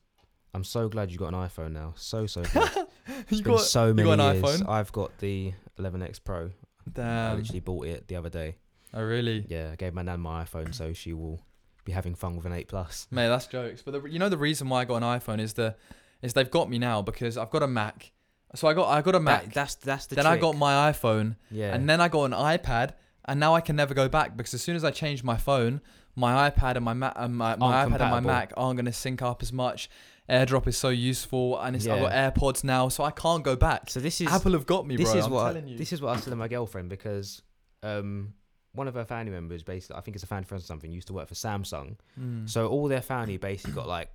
[0.54, 1.92] I'm so glad you got an iPhone now.
[1.96, 2.86] So so glad.
[3.28, 4.60] You got, so many got an years.
[4.62, 4.68] iPhone?
[4.68, 6.50] I've got the 11x Pro.
[6.90, 7.32] Damn.
[7.32, 8.56] I literally bought it the other day.
[8.94, 9.46] Oh, really?
[9.48, 11.40] Yeah, I gave my nan my iPhone, so she will
[11.84, 13.06] be having fun with an 8 Plus.
[13.10, 13.82] Mate, that's jokes.
[13.82, 15.76] But the, you know the reason why I got an iPhone is the
[16.22, 18.12] is they've got me now because I've got a Mac.
[18.54, 19.44] So I got I got a Mac.
[19.44, 20.16] That, that's that's the.
[20.16, 21.72] then I got my iPhone, yeah.
[21.74, 22.94] and then I got an iPad,
[23.26, 25.80] and now I can never go back because as soon as I change my phone,
[26.16, 28.30] my iPad and my Mac, and my, my Aren't iPad and my compatible.
[28.30, 29.88] Mac aren't gonna sync up as much.
[30.28, 33.90] AirDrop is so useful, and it's, I've got AirPods now, so I can't go back.
[33.90, 35.18] so this is Apple have got me, this bro.
[35.18, 35.76] is I'm what telling you.
[35.78, 37.42] this is what I was telling my girlfriend because
[37.82, 38.34] um
[38.72, 41.08] one of her family members basically I think it's a family friend or something used
[41.08, 41.96] to work for Samsung.
[42.20, 42.48] Mm.
[42.48, 44.08] So all their family basically got like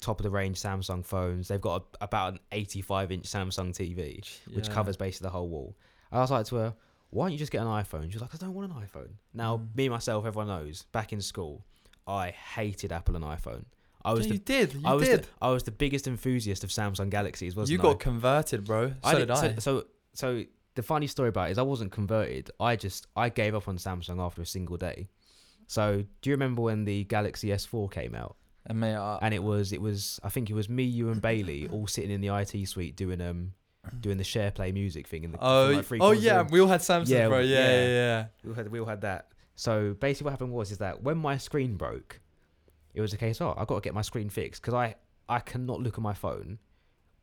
[0.00, 1.48] top of the range Samsung phones.
[1.48, 4.24] They've got a, about an 85 inch Samsung TV
[4.54, 4.74] which Yeah.
[4.74, 5.76] covers basically the whole wall.
[6.12, 6.74] I was like to her,
[7.10, 8.02] why don't you just get an iPhone?
[8.10, 9.10] She was like, I don't want an iPhone.
[9.34, 9.76] Now, Mm.
[9.76, 11.64] me myself, everyone knows, back in school,
[12.06, 13.64] I hated Apple and iPhone.
[14.04, 14.74] I was Yeah, the you did.
[14.74, 15.22] You I was did.
[15.24, 17.92] the, I was the biggest enthusiast of Samsung Galaxies, wasn't you I?
[17.92, 18.94] got converted, bro.
[19.04, 19.34] So did, I.
[19.34, 19.84] So, so,
[20.14, 20.44] so
[20.74, 22.50] the funny story about it is I wasn't converted.
[22.58, 25.08] I just I gave up on Samsung after a single day.
[25.66, 28.36] So do you remember when the Galaxy S4 came out?
[28.66, 31.20] and mate, I, And it was it was I think it was me, you, and
[31.20, 33.52] Bailey all sitting in the IT suite doing um
[34.00, 36.80] doing the share play music thing in the oh, like, oh yeah, we all had
[36.80, 37.40] Samsung, Yeah, bro.
[37.40, 37.70] Yeah, yeah.
[37.70, 38.26] yeah, yeah.
[38.44, 39.28] we all had we all had that.
[39.56, 42.20] So basically, what happened was is that when my screen broke,
[42.94, 43.40] it was a case.
[43.40, 44.94] Oh, I got to get my screen fixed because I
[45.28, 46.58] I cannot look at my phone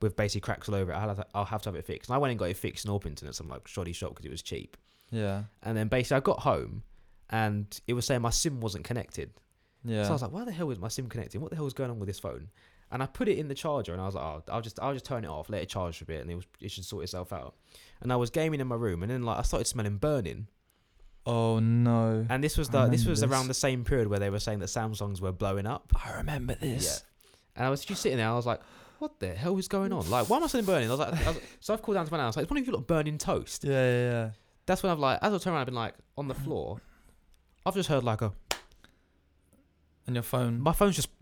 [0.01, 0.95] with basically cracks all over it.
[0.95, 2.09] I'll have to, I'll have to have it fixed.
[2.09, 4.25] And I went and got it fixed in Orpington at some like shoddy shop because
[4.25, 4.77] it was cheap.
[5.09, 6.83] Yeah, And then basically, I got home
[7.29, 9.31] and it was saying my SIM wasn't connected.
[9.83, 10.03] yeah.
[10.03, 11.41] So I was like, why the hell is my SIM connected?
[11.41, 12.49] What the hell is going on with this phone?
[12.89, 14.93] And I put it in the charger and I was like, oh, I'll just I'll
[14.93, 16.85] just turn it off, let it charge for a bit, and it was it should
[16.85, 17.55] sort itself out.
[18.01, 20.47] And I was gaming in my room, and then like I started smelling burning.
[21.25, 22.25] oh no.
[22.29, 23.29] And this was the this was this.
[23.29, 25.91] around the same period where they were saying that Samsungs were blowing up.
[26.05, 26.85] I remember this.
[26.85, 27.31] Yeah.
[27.57, 28.61] And I was just sitting there, I was like,
[28.99, 30.09] what the hell is going on?
[30.09, 30.87] Like, why am I smelling burning?
[30.89, 32.37] I was like, I was, so I've called down to my house.
[32.37, 33.63] Like, it's one of you lot burning toast.
[33.63, 34.29] Yeah, yeah, yeah.
[34.65, 36.79] That's when I've like, as I turn around, I've been like on the floor.
[37.65, 38.31] I've just heard like a
[40.05, 41.16] And your phone my phone's just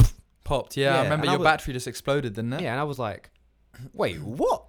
[0.45, 0.77] popped.
[0.77, 2.61] Yeah, Yeah, I remember and I your was- battery just exploded, didn't it?
[2.61, 3.29] yeah, and I was like,
[3.93, 4.67] wait, what?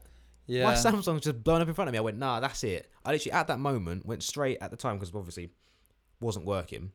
[0.49, 0.65] Yeah.
[0.65, 1.99] My Samsung's just blown up in front of me.
[1.99, 2.91] I went, nah, that's it.
[3.05, 5.51] I literally at that moment went straight at the time because obviously
[6.21, 6.93] wasn't working.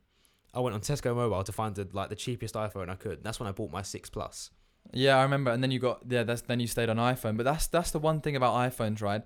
[0.53, 3.23] I went on Tesco Mobile to find the like the cheapest iPhone I could.
[3.23, 4.51] That's when I bought my six plus.
[4.93, 5.51] Yeah, I remember.
[5.51, 6.23] And then you got yeah.
[6.23, 7.37] That's then you stayed on iPhone.
[7.37, 9.21] But that's that's the one thing about iPhones, right?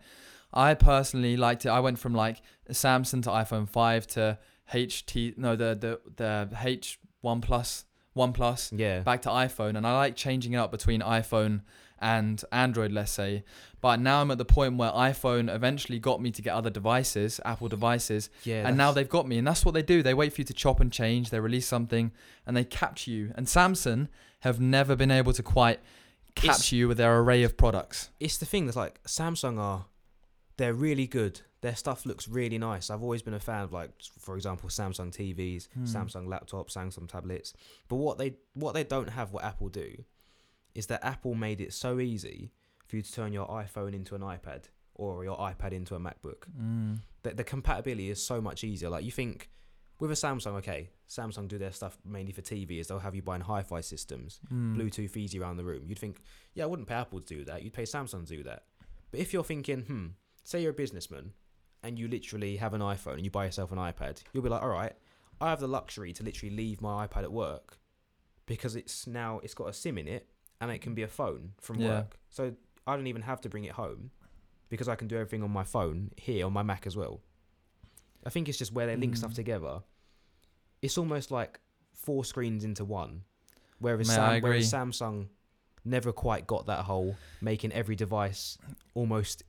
[0.54, 1.70] I personally liked it.
[1.70, 4.38] I went from like Samsung to iPhone five to
[4.74, 5.38] HT.
[5.38, 7.86] No, the the the H one plus
[8.16, 11.62] one plus Yeah, back to iPhone, and I like changing it up between iPhone
[12.00, 13.44] and Android, let's say.
[13.82, 17.40] But now I'm at the point where iPhone eventually got me to get other devices,
[17.46, 18.68] Apple devices, yeah.
[18.68, 20.02] and now they've got me, and that's what they do.
[20.02, 21.30] They wait for you to chop and change.
[21.30, 22.12] They release something,
[22.48, 23.32] and they capture you.
[23.36, 24.08] And Samsung
[24.40, 25.80] have never been able to quite
[26.36, 28.10] capture It's- you with their array of products.
[28.20, 29.86] it's the thing that's like Samsung are
[30.58, 31.42] they're really good.
[31.62, 32.90] Their stuff looks really nice.
[32.90, 33.90] I've always been a fan of like
[34.20, 35.84] for example Samsung TVs, Hmm.
[35.86, 37.54] Samsung laptops, Samsung tablets.
[37.88, 40.04] But what they what they don't have what Apple do
[40.74, 42.52] is that Apple made it so easy
[42.86, 46.44] for you to turn your iPhone into an iPad or your iPad into a MacBook.
[46.60, 47.00] Mm.
[47.24, 48.90] The, the compatibility is so much easier.
[48.90, 49.50] Like you think
[50.00, 52.88] with a Samsung, okay, Samsung do their stuff mainly for TVs.
[52.88, 54.40] they'll have you buying hi-fi systems.
[54.54, 54.76] Mm.
[54.76, 55.84] Bluetooth easy around the room.
[55.88, 56.22] You'd think,
[56.54, 57.64] yeah, I wouldn't pay Apple to do that.
[57.64, 58.64] You'd pay Samsung to do that.
[59.12, 60.06] But if you're thinking, hmm,
[60.46, 61.34] say you're a businessman
[61.84, 64.62] and you literally have an iPhone and you buy yourself an iPad, you'll be like,
[64.62, 64.94] all right,
[65.42, 67.78] I have the luxury to literally leave my iPad at work
[68.46, 70.28] because it's now it's got a SIM in it
[70.62, 71.88] and it can be a phone from Yeah.
[71.90, 72.18] work.
[72.30, 72.54] So
[72.88, 74.12] I don't even have to bring it home
[74.70, 77.22] because I can do everything on my phone here on my Mac as well.
[78.26, 79.36] I think it's just where they link stuff Mm.
[79.36, 79.84] together.
[80.82, 81.60] It's almost like
[81.94, 83.24] four screens into one.
[83.80, 84.72] Whereas, Sam, whereas.
[84.72, 85.28] Samsung
[85.84, 88.58] never quite got that whole making every device
[88.96, 89.44] almost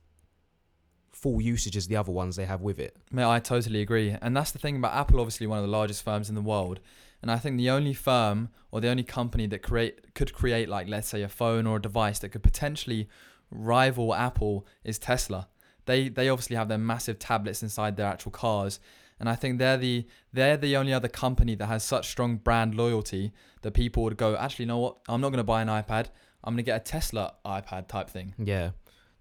[1.21, 2.95] full usage as the other ones they have with it.
[3.11, 4.15] Mate, I totally agree.
[4.21, 6.79] And that's the thing about Apple, obviously one of the largest firms in the world.
[7.21, 10.87] And I think the only firm or the only company that create could create like
[10.87, 13.09] let's say a phone or a device that could potentially
[13.49, 15.47] rival Apple is Tesla.
[15.85, 18.79] They they obviously have their massive tablets inside their actual cars.
[19.19, 22.75] And I think they're the they're the only other company that has such strong brand
[22.75, 24.97] loyalty that people would go, actually, you know what?
[25.09, 26.07] I'm not gonna buy an iPad.
[26.43, 28.35] I'm gonna get a Tesla iPad type thing.
[28.37, 28.71] Yeah,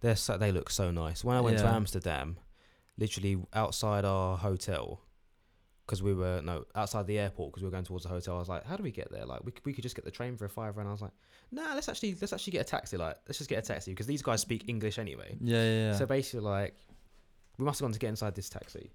[0.06, 1.24] they're so, they look so nice.
[1.24, 1.76] When I went to Yeah.
[1.76, 2.36] Amsterdam,
[2.96, 5.00] literally outside our hotel,
[5.84, 8.36] because we were no outside the airport because we were going towards the hotel.
[8.36, 9.24] I was like, how do we get there?
[9.24, 11.02] Like we, c- we could just get the train for a fiver, and I was
[11.02, 11.12] like,
[11.52, 12.96] nah, let's actually let's actually get a taxi.
[12.96, 15.36] Like let's just get a taxi because these guys speak English anyway.
[15.40, 15.92] Yeah, yeah, yeah.
[15.94, 16.74] So basically, like,
[17.58, 18.90] we must have gone to get inside this taxi.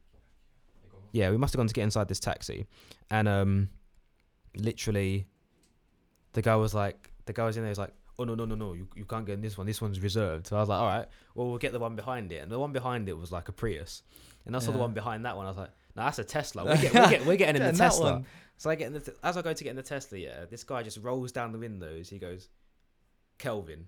[1.14, 2.66] Yeah, we must have gone to get inside this taxi,
[3.10, 3.70] and um,
[4.56, 5.28] literally,
[6.34, 7.70] the guy was like, the guy was in there.
[7.70, 9.68] was like, oh no no no no, you, you can't get in this one.
[9.68, 10.48] This one's reserved.
[10.48, 12.60] So I was like, all right, well we'll get the one behind it, and the
[12.60, 14.04] one behind it was like a Prius,
[14.46, 15.46] and I saw the one behind that one.
[15.46, 16.66] I was like, no, that's a Tesla.
[16.66, 18.14] We're, get, we're, get, we're getting in the Tesla.
[18.14, 18.26] one.
[18.58, 20.18] So I get in the as I go to get in the Tesla.
[20.18, 22.10] Yeah, this guy just rolls down the windows.
[22.10, 22.48] He goes,
[23.38, 23.88] Kelvin,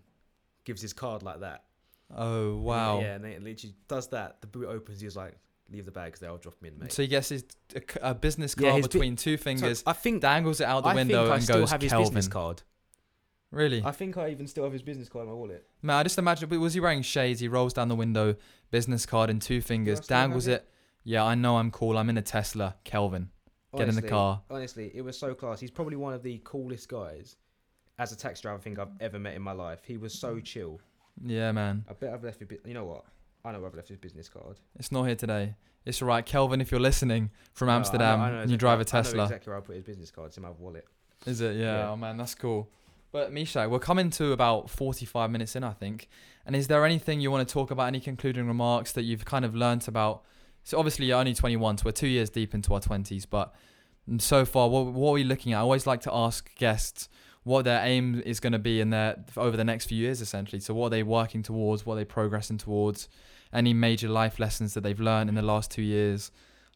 [0.66, 1.64] gives his card like that.
[2.16, 3.00] Oh wow.
[3.00, 4.42] Yeah, and then it literally does that.
[4.42, 5.00] The boot opens.
[5.02, 5.36] He's like,
[5.72, 7.44] "Leave the bag because they'll drop me in, mate." So he gets his
[7.76, 10.84] a, a business Yeah, card bi- between two So fingers, I think dangles it out
[10.84, 12.10] the I window, I and still goes have his Kelvin.
[12.10, 12.62] business card.
[13.54, 13.82] Really?
[13.86, 15.66] I think I even still have his business card in my wallet.
[15.82, 16.50] Man, I just imagine.
[16.50, 17.40] but Was he wearing shades?
[17.40, 18.36] He rolls down the window,
[18.72, 20.52] business card in two fingers, still have dangles it?
[20.54, 20.70] it.
[21.04, 21.98] Yeah, I know I'm cool.
[21.98, 22.76] I'm in a Tesla.
[22.84, 23.30] Kelvin,
[23.78, 24.42] get in the car.
[24.50, 25.60] Honestly, it was so class.
[25.60, 27.36] He's probably one of the coolest guys
[28.00, 29.82] as a taxi driver I think I've ever met in my life.
[29.86, 30.80] He was so chill.
[31.24, 31.86] Yeah, man.
[31.90, 32.48] I bet I've left his.
[32.48, 33.06] bu- You know what?
[33.46, 34.60] I know where I've left his business card.
[34.80, 35.56] It's not here today.
[35.86, 36.62] It's all right, Kelvin.
[36.62, 38.80] If you're listening from No, I know- Amsterdam, I know and you exactly drive a
[38.80, 39.24] I know Tesla.
[39.26, 40.28] exactly where I put his business card.
[40.30, 40.88] It's in my wallet.
[41.28, 41.58] Is it?
[41.58, 41.78] Yeah.
[41.80, 41.90] Yeah.
[41.92, 42.70] Oh man, that's cool.
[43.14, 46.10] But Misha, we're coming to about 45 minutes in, I think.
[46.48, 47.86] And is there anything you want to talk about?
[47.86, 50.24] Any concluding remarks that you've kind of learnt about?
[50.64, 53.28] So obviously you're only 21, so we're two years deep into our 20s.
[53.30, 53.54] But
[54.10, 55.60] mm, so far, what what are we looking at?
[55.60, 57.08] I always like to ask guests
[57.44, 60.60] what their aim is going to be in their over the next few years, essentially.
[60.60, 61.86] So what are they working towards?
[61.86, 63.10] What are they progressing towards?
[63.54, 66.32] Any major life lessons that they've learned in the last two years?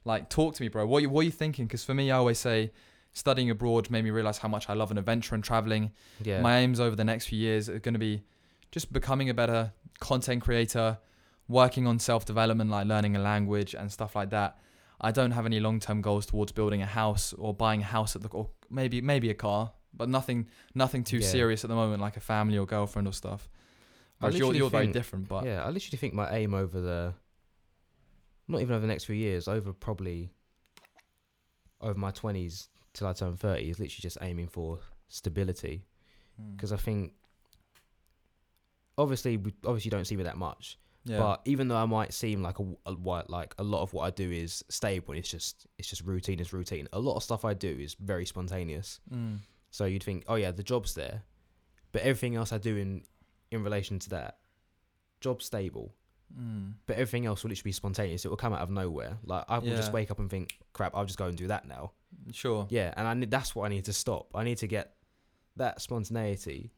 [0.06, 0.86] Like, talk to me, bro.
[0.86, 1.66] What you what are you thinking?
[1.66, 2.72] Because for me, I always say
[3.18, 5.92] studying abroad made me realize how much I love an adventure and traveling.
[6.24, 6.42] Yeah.
[6.42, 8.24] My aims over the next few years are going to be
[8.72, 11.00] just becoming a better content creator,
[11.48, 14.60] working on self development, like learning a language and stuff like that.
[15.02, 18.16] I don't have any long term goals towards building a house or buying a house
[18.16, 21.28] at the or maybe maybe a car, but nothing nothing too Yeah.
[21.28, 23.50] serious at the moment, like a family or girlfriend or stuff.
[24.20, 27.14] Whereas you're you're very different, but yeah, I literally think my aim over the,
[28.48, 30.32] not even over the next few years, over probably
[31.82, 35.86] over my twenties till I turn thirty, is literally just aiming for stability.
[36.42, 36.56] Mm.
[36.56, 37.14] Because I think,
[38.98, 42.42] obviously, we obviously don't see me that much, yeah, but even though I might seem
[42.42, 42.92] like a, a
[43.28, 46.54] like a lot of what I do is stable, it's just it's just routine is
[46.54, 46.88] routine.
[46.94, 49.00] A lot of stuff I do is very spontaneous.
[49.14, 49.40] Mm.
[49.70, 51.24] So you'd think, oh yeah, the job's there,
[51.92, 53.04] but everything else I do in
[53.52, 54.38] in relation to that,
[55.22, 55.94] job's stable,
[56.38, 56.74] Mm.
[56.88, 58.26] but everything else will literally be spontaneous.
[58.26, 59.18] It will come out of nowhere.
[59.24, 61.66] Like I will just wake up and think, crap, I'll just go and do that
[61.66, 61.94] now.
[62.32, 64.30] Sure, Yeah, and I need that's what I need to stop.
[64.36, 64.94] I need to get
[65.56, 66.72] that spontaneity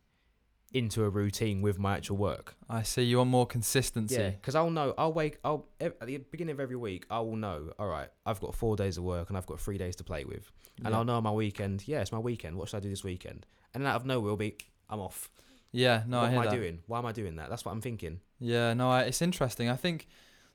[0.72, 2.56] into a routine with my actual work.
[2.70, 4.16] I see you want more consistency.
[4.16, 4.93] Yeah, because I'll know.
[4.97, 5.39] I'll wake.
[5.43, 7.06] I'll at the beginning of every week.
[7.10, 7.74] I will know.
[7.80, 10.26] All right, I've got four days of work and I've got three days to play
[10.26, 10.97] with, and yeah.
[10.97, 11.88] I'll know on my weekend.
[11.88, 12.56] Yeah, it's my weekend.
[12.56, 13.45] What should I do this weekend?
[13.74, 14.58] And out of nowhere, will be
[14.89, 15.30] I'm off.
[15.72, 16.56] Yeah, no, what I am hear I that.
[16.56, 16.80] doing?
[16.88, 17.50] Why am I doing that?
[17.50, 18.22] That's what I'm thinking.
[18.39, 19.70] Yeah, no, I, it's interesting.
[19.70, 20.08] I think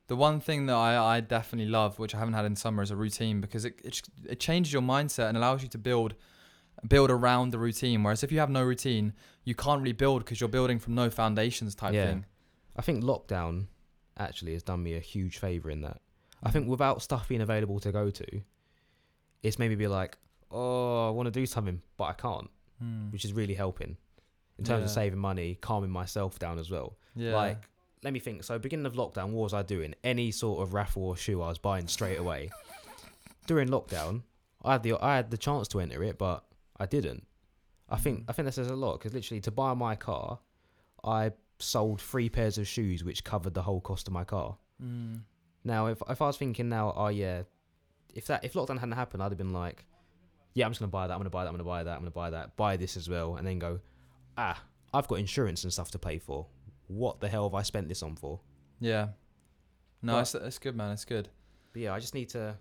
[0.07, 2.91] the one thing that I, I definitely love, which I haven't had in summer, is
[2.91, 6.15] a routine because it, it it changes your mindset and allows you to build
[6.89, 8.03] build around the routine.
[8.03, 11.09] Whereas if you have no routine, you can't really build because you're building from no
[11.11, 12.07] foundations type Yeah.
[12.07, 12.27] thing.
[12.77, 13.67] I think lockdown
[14.19, 16.01] actually has done me a huge favor in that.
[16.43, 18.41] I think without stuff being available to go to,
[19.43, 20.19] it's made me be like,
[20.51, 22.51] oh, I want to do something, but I can't,
[22.83, 23.13] Mm.
[23.13, 23.97] which is really helping
[24.59, 26.97] in terms of saving money, calming myself down as well.
[27.15, 27.69] Yeah, Like,
[28.05, 28.45] let me think.
[28.45, 29.95] So, beginning of lockdown, what was I doing?
[30.05, 32.51] Any sort of raffle or shoe, I was buying straight away.
[33.47, 34.23] During lockdown,
[34.65, 36.45] I had the I had the chance to enter it, but
[36.79, 37.27] I didn't.
[37.89, 38.25] I think Mm.
[38.29, 40.39] I think that says a lot because literally to buy my car,
[41.03, 44.57] I sold three pairs of shoes which covered the whole cost of my car.
[44.83, 45.21] Mm.
[45.65, 47.43] Now, if if I was thinking now, oh yeah,
[48.15, 49.85] if that if lockdown hadn't happened, I'd have been like,
[50.55, 51.13] yeah, I'm just gonna buy that.
[51.15, 51.49] I'm gonna buy that.
[51.49, 51.95] I'm gonna buy that.
[51.95, 52.57] I'm gonna buy that.
[52.57, 53.81] Buy this as well, and then go,
[54.39, 54.61] ah,
[54.93, 56.47] I've got insurance and stuff to pay for.
[56.87, 58.41] What the hell have I spent this on for?
[58.81, 59.09] Yeah.
[60.03, 60.91] No, But- it's, it's good, man.
[60.93, 61.29] It's good.
[61.73, 62.57] But yeah, I just need to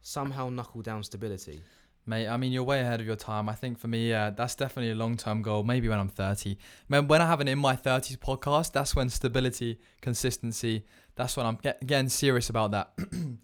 [0.00, 1.60] somehow knuckle down stability.
[2.04, 3.48] Mate, I mean, you're way ahead of your time.
[3.48, 5.62] I think for me, yeah, that's definitely a long term goal.
[5.62, 6.58] Maybe when I'm 30.
[6.88, 10.84] Man, when I have an In My 30s podcast, that's when stability, consistency,
[11.14, 12.92] that's when I'm get, getting serious about that.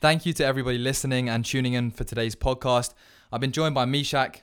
[0.00, 2.94] Thank you to everybody listening and tuning in for today's podcast.
[3.30, 4.36] I've been joined by Mishaq.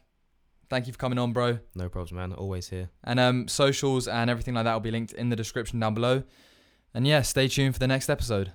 [0.70, 1.58] Thank you for coming on, bro.
[1.74, 2.32] No problems, man.
[2.32, 2.92] Always here.
[3.04, 6.22] And um, socials and everything like that will be linked in the description down below.
[6.94, 8.52] And yeah, stay tuned for the next episode.